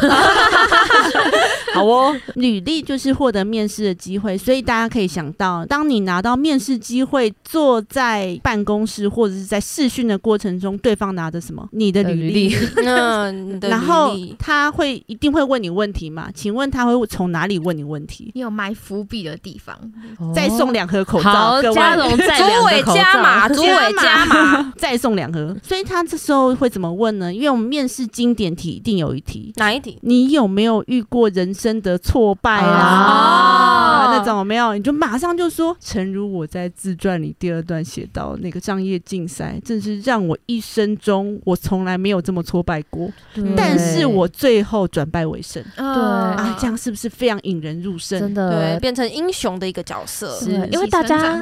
[1.74, 11.68] 好哦，履历就是获得面试的机会，所以大家可以想到，当你拿到面试机会，坐在办公室或者是在试训的过程中，对方拿着什么？
[11.72, 12.54] 你的履历。
[12.84, 16.30] 嗯，然后他会一定会问你问题嘛？
[16.34, 18.32] 请问他会从哪里问你问题？
[18.34, 19.78] 你有埋伏笔的地方，
[20.34, 21.32] 再送两盒口罩。
[21.32, 23.04] 好，嘉荣再两盒口罩。
[23.04, 25.56] 加码， 主委加码， 再送两盒。
[25.62, 27.32] 所以他这时候会怎么问呢？
[27.32, 30.00] 因为我们面试经典题一定有一题，哪一题？
[30.02, 31.76] 你有没有遇过人生？
[31.76, 33.75] 的挫败啊，
[34.18, 43.08] 那种没有，你就马上就说，诚如我在自传里第二段写到，那个商业竞赛，正是让我一生中我从来没有这么挫败过，
[43.56, 45.86] 但是我最后转败为胜，对。
[45.86, 48.20] 啊，这样是不是非常引人入胜？
[48.20, 51.40] 真的，对，变成英雄的一个角色，是因为大家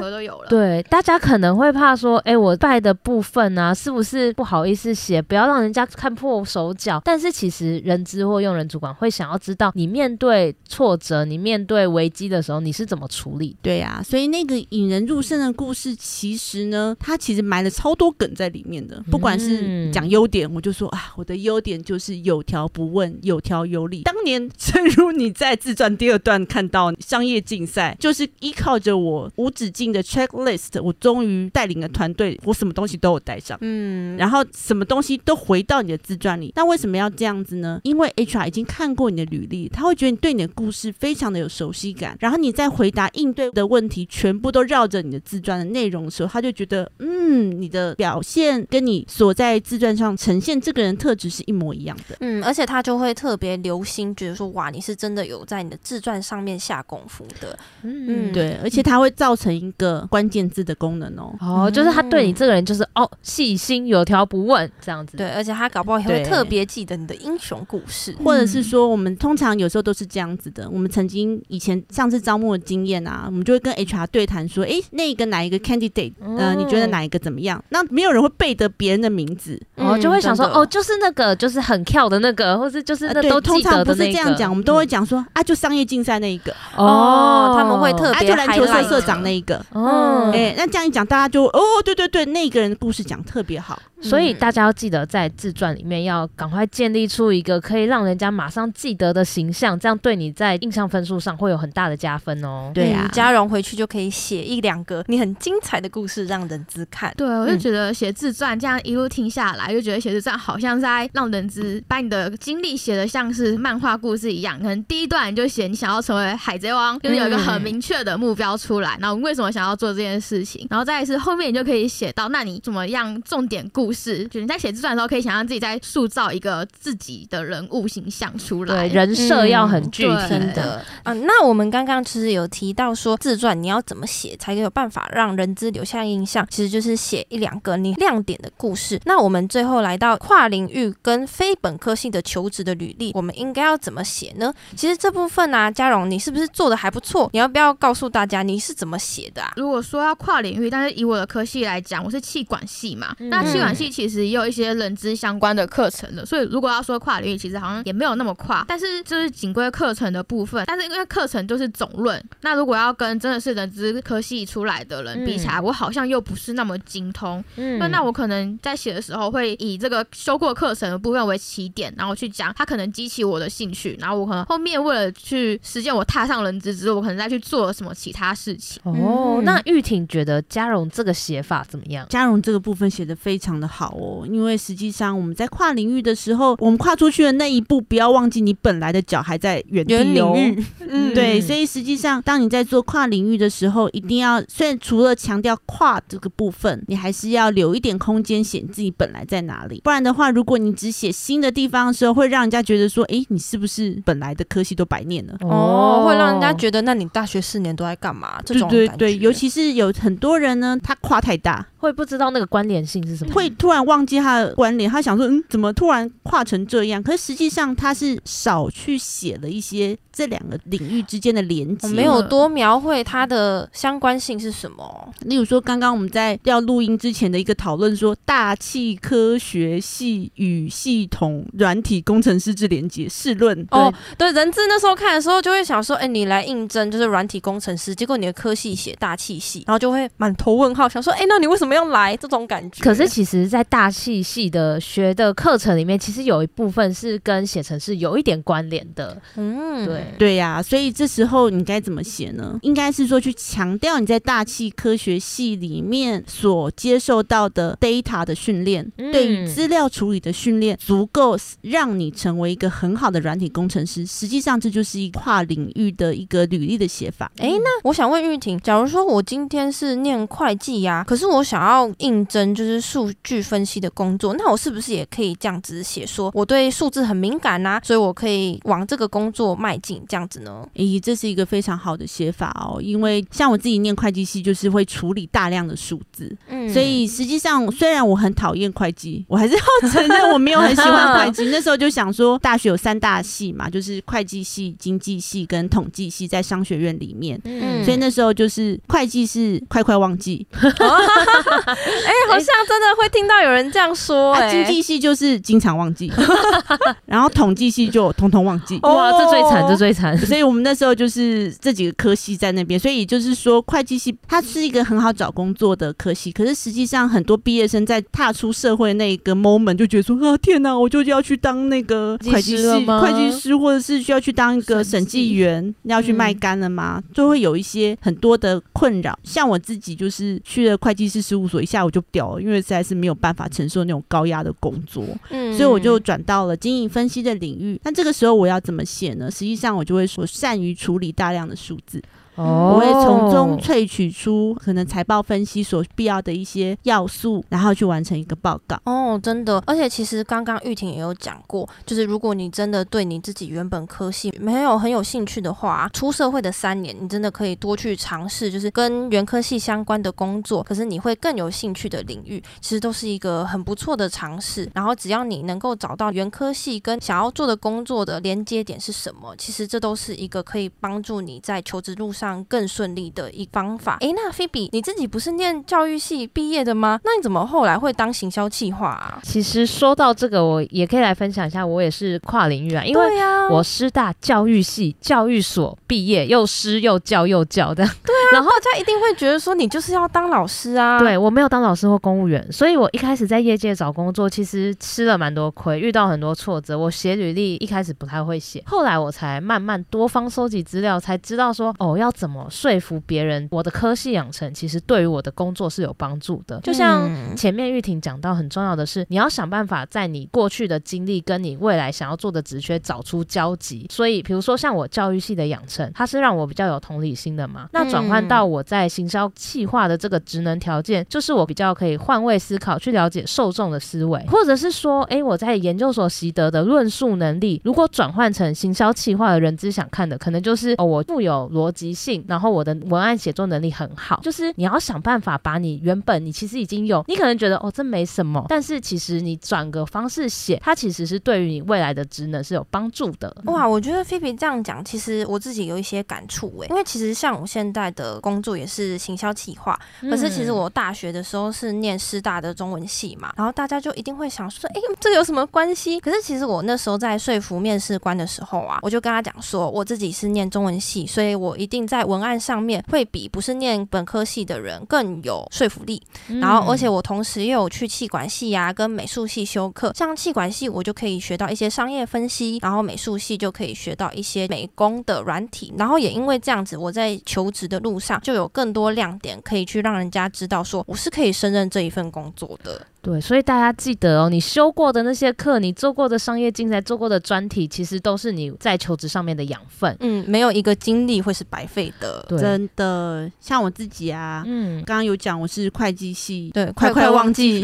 [0.48, 7.00] 对大家可能会怕说，哎，我败的部分啊，是不是不好意思写，不要让人家看破手脚？
[7.04, 9.94] 但是其实人资或用人主管会想要知道你。
[9.94, 13.56] 面对挫折，你面对危机的时候，你是怎么处理？
[13.62, 19.02] 对呀、啊，所以那个引人入胜的故事，其实呢，它其实埋了超多梗在里面的。
[19.10, 24.02] 不管是讲优点，我就说啊，我的优点就是有条不紊，有条有理。
[24.02, 36.52] 当年，正如你在自传第二段看到商业竞赛，就是依靠着我无止境的 checklist，我终于带领了团队，我什么东西都有带上，嗯，然后什么东西都回到你的自传里。
[36.56, 37.80] 那为什么要这样子呢？
[37.84, 39.94] 因为 HR 已经看过你的履历，他会。
[39.94, 52.16] 觉得你对你的故事非常的有熟悉感，然后你在回答应对的问题全部都绕着你的自传的内容的时候，他就觉得，嗯，你的表现跟你所在自传上呈现这个人特质是一模一样的。
[52.20, 57.58] 嗯，而且他就会特别留心，觉得说，哇，你是真的有在你的自传上面下功夫的。
[57.82, 61.34] 嗯，对，而且他会造成一个关键字的功能哦。
[61.40, 65.16] 哦，就是他对你这个人就是哦，细心、有条不紊这样子。
[65.16, 69.94] 对，而且他搞不好也会特别记得你的英雄故事，或者是说，我们通常有时候都。
[69.94, 77.62] 是这样子的，我们曾经以前上次招募的经验啊，我们就会跟 HR 对谈说，哎、欸，那个哪一个 candidate，呃，你觉得哪一个怎么样？
[77.70, 83.40] 那没有人会背得别人的名字，然后、嗯、就会想说，哦，就是那个，就是很跳的那个，或是就是那都。
[83.44, 93.78] 通常不是这样讲，我们都会讲说，啊，就商业竞赛那一个，哦，他们会特别，啊，就篮球社社长那一个，哦，哎、欸，那这样一讲，大家就，哦，对对对，那个人的故事讲特别好。
[94.08, 102.70] 所以大家要记得在自传里面要赶快建立出一个可以让人家马上记得的形象，这样对你在印象分数上会有很大的加分哦。
[102.74, 107.12] 对啊，嘉荣回去就可以写一两个你很精彩的故事让人资看。
[107.16, 114.58] 对，我就觉得写自传这样一路听下来，就觉得写自传好像在让人资把你的经历写的像是漫画故事一样。
[114.58, 124.26] 可能第一段你就写你想要成为海贼王，就是有一个很明确的目标出来，然后为什么想要做这件事情，然后再是后面你就可以写到，那你怎么样重点故事？
[124.28, 130.84] 就你在写自传的时候，可以想象自己在塑造一个自己的人物形象出来，对，人设要很具体的。
[131.04, 136.46] 嗯，嗯，那我们刚刚其实有提到说，自传你要怎么写才有办法让人资留下印象？
[136.50, 139.00] 其实就是写一两个你亮点的故事。
[139.04, 144.52] 那我们最后来到跨领域跟非本科性的求职的履历，我们应该要怎么写呢？
[144.74, 147.30] 其实这部分呢、啊，嘉荣你是不是做的还不错？
[147.32, 149.52] 你要不要告诉大家你是怎么写的啊？
[149.56, 158.64] 如果说要跨领域，但是以我的科系来讲，我是气管系嘛，嗯、那气管系其实也有一些人资相关的课程的，所以如果要说跨领域，其实好像也没有那么跨。
[158.68, 167.42] 但是就是仅归课程的部分，但是因为课程就是总论，那如果要跟真的是人资科系出来的人比起来，嗯、我好像又不是那么精通。
[167.56, 178.80] 嗯，那那我可能在写的时候会以这个修过课程的部分为起点，然后去讲它可能激起我的兴趣，然后我可能后面为了去实践我踏上人资之后，我可能再去做什么其他事情。
[178.84, 182.06] 哦，那玉婷觉得嘉荣这个写法怎么样？
[182.08, 190.64] 嘉荣这个部分写的非常的好哦，因为实际上我们在跨领域的时候，我们跨出去的那一步，不要忘记你本来的脚还在原地领域。
[190.80, 199.80] 嗯，对，所以实际上当你在做跨领域的时候，一定要虽然除了强调跨这个部分，你还是要留一点空间写自己本来在哪里。
[199.84, 205.36] 不然的话，如果你只写新的地方的时候，会让人家觉得说，哎，你是不是本来的科系都白念了？
[205.40, 208.40] 哦，会让人家觉得，那你大学四年都在干嘛？
[208.44, 211.66] 这种对对对，尤其是有很多人呢，他跨太大。
[211.84, 213.34] 会不知道那个关联性是什么？
[213.34, 217.02] 会突然忘记他的关联，他想说，嗯，怎么突然画成这样？
[217.02, 225.12] 可是实际上他是少去写了一些这两个领域之间的连接，没有多描绘它的相关性是什么。
[225.20, 241.74] 例如说，刚刚我们在要录音之前的一个讨论，说大气科学系与系统软体工程师之连接，试论哦，对，人质那时候看的时候就会想说，哎，你来应征就是软体工程师，结果你的科系写大气系，然后就会满头问号，想说，哎，那你为什么？
[241.74, 249.20] 要来这种感觉，可是其实，在大气系的学的课程里面，其实有一部分是跟写程式有一点关联的。
[249.34, 252.56] 嗯，对对呀、啊，所以这时候你该怎么写呢？
[252.62, 264.06] 应该是说去强调你在大气科学系里面所接受到的 data 的训练，嗯、对于资料处理的训练，足够让你成为一个很好的软体工程师。
[264.06, 267.32] 实际上，这就是一跨领域的一个履历的写法。
[267.38, 271.64] 哎，那我想问玉婷，假如说我今天是念会计呀、啊，可是我想。
[271.64, 280.66] 要应征就是数据分析的工作，那我是不是也可以这样子写说，我对数字很敏感呐、啊，所以我可以往这个工作迈进，这样子呢？
[280.74, 289.60] 咦，这是一个非常好的写法哦，因为像我自己念会计系，就是会处理大量的数字，嗯，所以实际上虽然我很讨厌会计，我还是要
[289.90, 291.44] 承认我没有很喜欢会计。
[291.52, 300.46] 那时候就想说，大学有三大系嘛，就是会计系、经济系跟统计系，在商学院里面，嗯，所以那时候就是会计是快快忘记。
[300.54, 304.42] 哎、欸，好像真的会听到有人这样说、欸。
[304.42, 306.12] 哎、啊，经济系就是经常忘记，
[307.06, 308.78] 然后统计系就通通忘记。
[308.82, 310.16] 哇，这最惨，这最惨。
[310.18, 316.30] 所以我们那时候就是这几个科系在那边，所以也就是说，会计系它是一个很好找工作的科系。
[316.30, 327.02] 可是实际上，很多毕业生在踏出社会那个 moment 就觉得说啊，天哪，我就要去当那个会计师会计师，或者是需要去当一个审计员，要去卖干了吗？
[327.12, 329.18] 就会有一些很多的困扰。
[329.24, 331.64] 像我自己就是去了会计师事务所。
[331.64, 337.80] 一下我就掉了，因为实在是没有办法承受那种高压的工作，嗯，所以我就转到了经营分析的领域。
[337.84, 339.30] 那这个时候我要怎么写呢？
[339.30, 342.02] 实际上我就会说，善于处理大量的数字。
[342.36, 348.78] 我会从中萃取出可能财报分析所必要的一些要素，然后去完成一个报告。
[348.84, 364.68] 哦，真的，而且其实刚刚玉婷也有讲过，就是如果你真的对你自己原本科系没有很有兴趣的话，出社会的三年，你真的可以多去尝试，就是跟原科系相关的工作，可是你会更有兴趣的领域，其实都是一个很不错的尝试。
[364.74, 369.34] 然后只要你能够找到原科系跟想要做的工作的连接点是什么。
[369.36, 373.96] 其实这都是一个可以帮助你在求职路上更顺利的一方法。
[374.00, 377.00] 诶，那菲比你自己不是念教育系毕业的吗？
[377.04, 379.18] 那你怎么后来会当行销企划啊？
[379.22, 383.04] 其实说到这个，我也可以来分享一下，我也是跨领域啊，因为
[383.50, 387.84] 我师大教育系教育所毕业，又师又教又教的。
[387.84, 390.98] 对啊，然后大家一定会觉得说你就是要当老师啊。
[390.98, 396.78] 对，我没有当老师或公务员，所以我一开始在业界找工作，其实吃了蛮多亏，遇到很多挫折。
[396.78, 406.60] 我写履历一开始不太会写，后来我才慢慢多方收集资料，才知道说哦，要怎么说服别人，我的科系养成其实对于我的工作是有帮助的。
[406.60, 413.86] 就像前面玉婷讲到，很重要的是你要想办法在你过去的经历跟你未来想要做的职缺找出交集。
[413.90, 417.68] 所以，比如说像我教育系的养成，它是让我比较有同理心的嘛。
[417.72, 434.20] 那转换到我在行销企划的这个职能条件，就是我比较可以换位思考，去了解受众的思维，或者是说，哎，我在研究所习得的论述能力，如果转换成行销企划的人只想看的，可能就是哦，我富有逻辑性，然后我的文案写作能力很好。
[434.22, 443.34] 就是你要想办法把你原本你其实已经有，你可能觉得哦，这没什么，但是其实你转个方式写，它其实是对于你未来的职能是有帮助的。
[443.44, 456.00] 哇，我觉得菲比这样讲，其实我自己有一些感触诶，因为其实像我现在的工作也是行销企划，可是其实我大学的时候是念师大的中文系嘛，然后大家就一定会想说，哎，这个有什么关系？
[456.00, 466.02] 可是其实我那时候在说服面试官的时候啊，我就跟他讲说，我自己是念中文系，所以我一定在文案上面会比不是念本科系的人更有说服力。
[466.40, 475.74] 然后而且我同时又有去气管系啊，跟美术系修课，像气管系我就可以学到一些商业分析，然后美术系就可以学到一些美工的软体。
[475.76, 482.86] 然后也因为这样子，我在求职的路上就有更多亮点可以去让人家知道，说我是可以胜任这一份工作的。
[483.04, 489.94] 对，所以大家记得哦，你修过的那些课，你做过的商业竞赛，做过的专题，其实都是你在求职上面的养分。
[490.00, 492.24] 嗯，没有一个经历会是白费的。
[492.26, 497.62] 对，真的，像我自己啊，嗯，刚刚有讲我是会计系，对，快快忘记，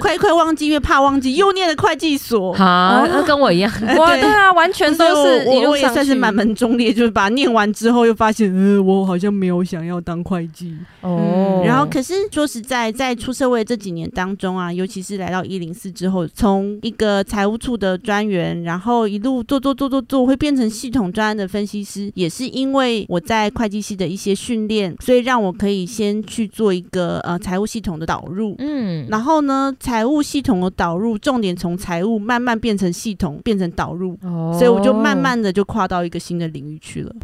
[0.00, 2.52] 快快忘记，因为怕忘记，又念了会计所。
[2.58, 3.72] 好，那跟我一样。
[3.96, 10.76] 哇，对啊，完全都是我也算是满门忠烈，就是把它念完之后，又发现，嗯，我好像没有想要当会计。
[11.02, 11.62] 哦。
[11.64, 15.60] 然后，可是说实在，在出社会这几年当中啊，尤其是来到一。
[15.60, 37.14] 零四之后，从一个财务处的专员，然后一路做做做做做，会变成系统专案的分析师，也是因为我在会计系的一些训练，所以让我可以先去做一个呃财务系统的导入，嗯，然后呢，财务系统的导入，重点从财务慢慢变成系统，变成导入，哦，所以我就慢慢的就跨到一个新的领域去了。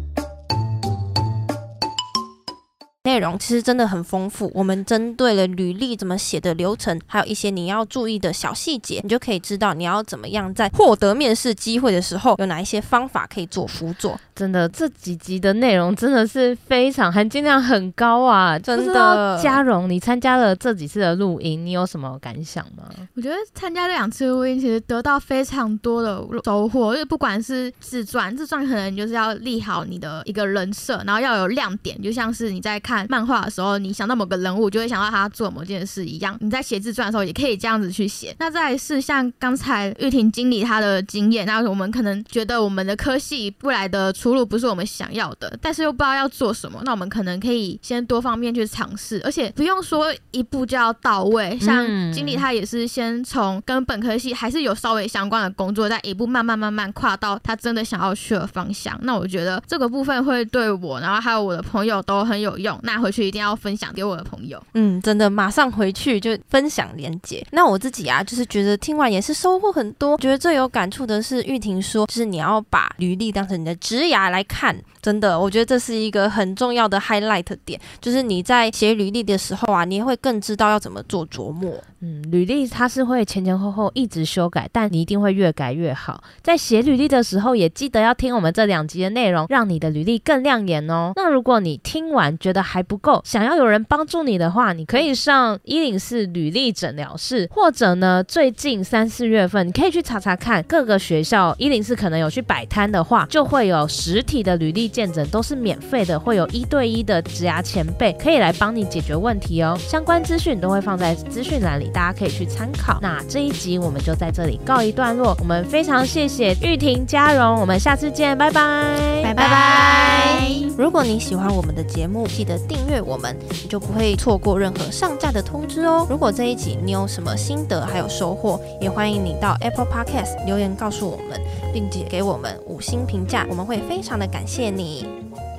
[3.07, 14.19] 内容其实真的很丰富，我们针对了履历怎么写的流程，还有一些你要注意的小细节，你就可以知道你要怎么样在获得面试机会的时候，有哪一些方法可以做辅佐。
[14.35, 18.59] 真的，这几集的内容真的是非常含金量很高啊！
[18.59, 22.83] 真的，嘉荣，你参加了这几次的录音，你有什么感想吗？
[23.15, 32.96] 我觉得参加这两次录音，其实得到非常多的收获，因为不管是自传，自传可能就是要立好你的一个人设，然后要有亮点，就像是你在看。
[33.09, 36.37] 漫画的时候，你想到某个人物，就会想到他做某件事一样。
[36.39, 38.35] 你在写自传的时候，也可以这样子去写。
[38.39, 51.57] 那再是像刚才玉婷经理她的经验，那我们可能觉得我们的科系未来的出路不是我们想要的，但是又不知道要做什么，那我们可能可以先多方面去尝试，而且不用说一步就要到位。
[51.59, 58.97] 像经理他也是先从跟本科系还是有稍微相关的工作，再一步慢慢慢慢跨到他真的想要去的方向。
[59.03, 62.76] 那我觉得这个部分会对我，然后还有我的朋友都很有用。
[62.83, 64.61] 那回去一定要分享给我的朋友。
[64.73, 67.45] 嗯，真的，马上回去就分享连接。
[67.51, 70.17] 那我自己啊，就是觉得听完也是收获很多。
[70.17, 74.75] 觉得最有感触的是玉婷说，就是你要把履历当成你的职涯来看。
[75.07, 81.81] 真的，我觉得这是一个很重要的 highlight 点，就是你在写履历的时候啊，你会更知道要怎么做琢磨。
[82.01, 86.21] 嗯，履历它是会前前后后一直修改，但你一定会越改越好。
[86.43, 91.13] 在写履历的时候，也记得要听我们这两集的内容，让你的履历更亮眼哦。
[91.15, 109.77] 那如果你听完觉得还不够，想要有人帮助你的话，你可以上一零四履历诊疗室，或者呢，最近三四月份你可以去查查看各个学校一零四可能有去摆摊的话，就会有实体的履历见证，都是免费的，会有一对一的职牙前辈可以来帮你解决问题哦。
[109.79, 111.91] 相关资讯都会放在资讯栏里。
[111.93, 112.97] 大家可以去参考。
[112.99, 115.37] 那这一集我们就在这里告一段落。
[115.39, 120.51] 我们非常谢谢玉婷、嘉荣，我们下次见，拜拜，拜拜。
[120.75, 126.05] 如果你喜欢我们的节目，记得订阅我们，你就不会错过任何上架的通知哦。
[126.09, 131.41] 如果这一集你有什么心得还有收获，也欢迎你到 Apple Podcast 留言告诉我们，
[131.73, 135.56] 并且给我们五星评价，我们会非常的感谢你。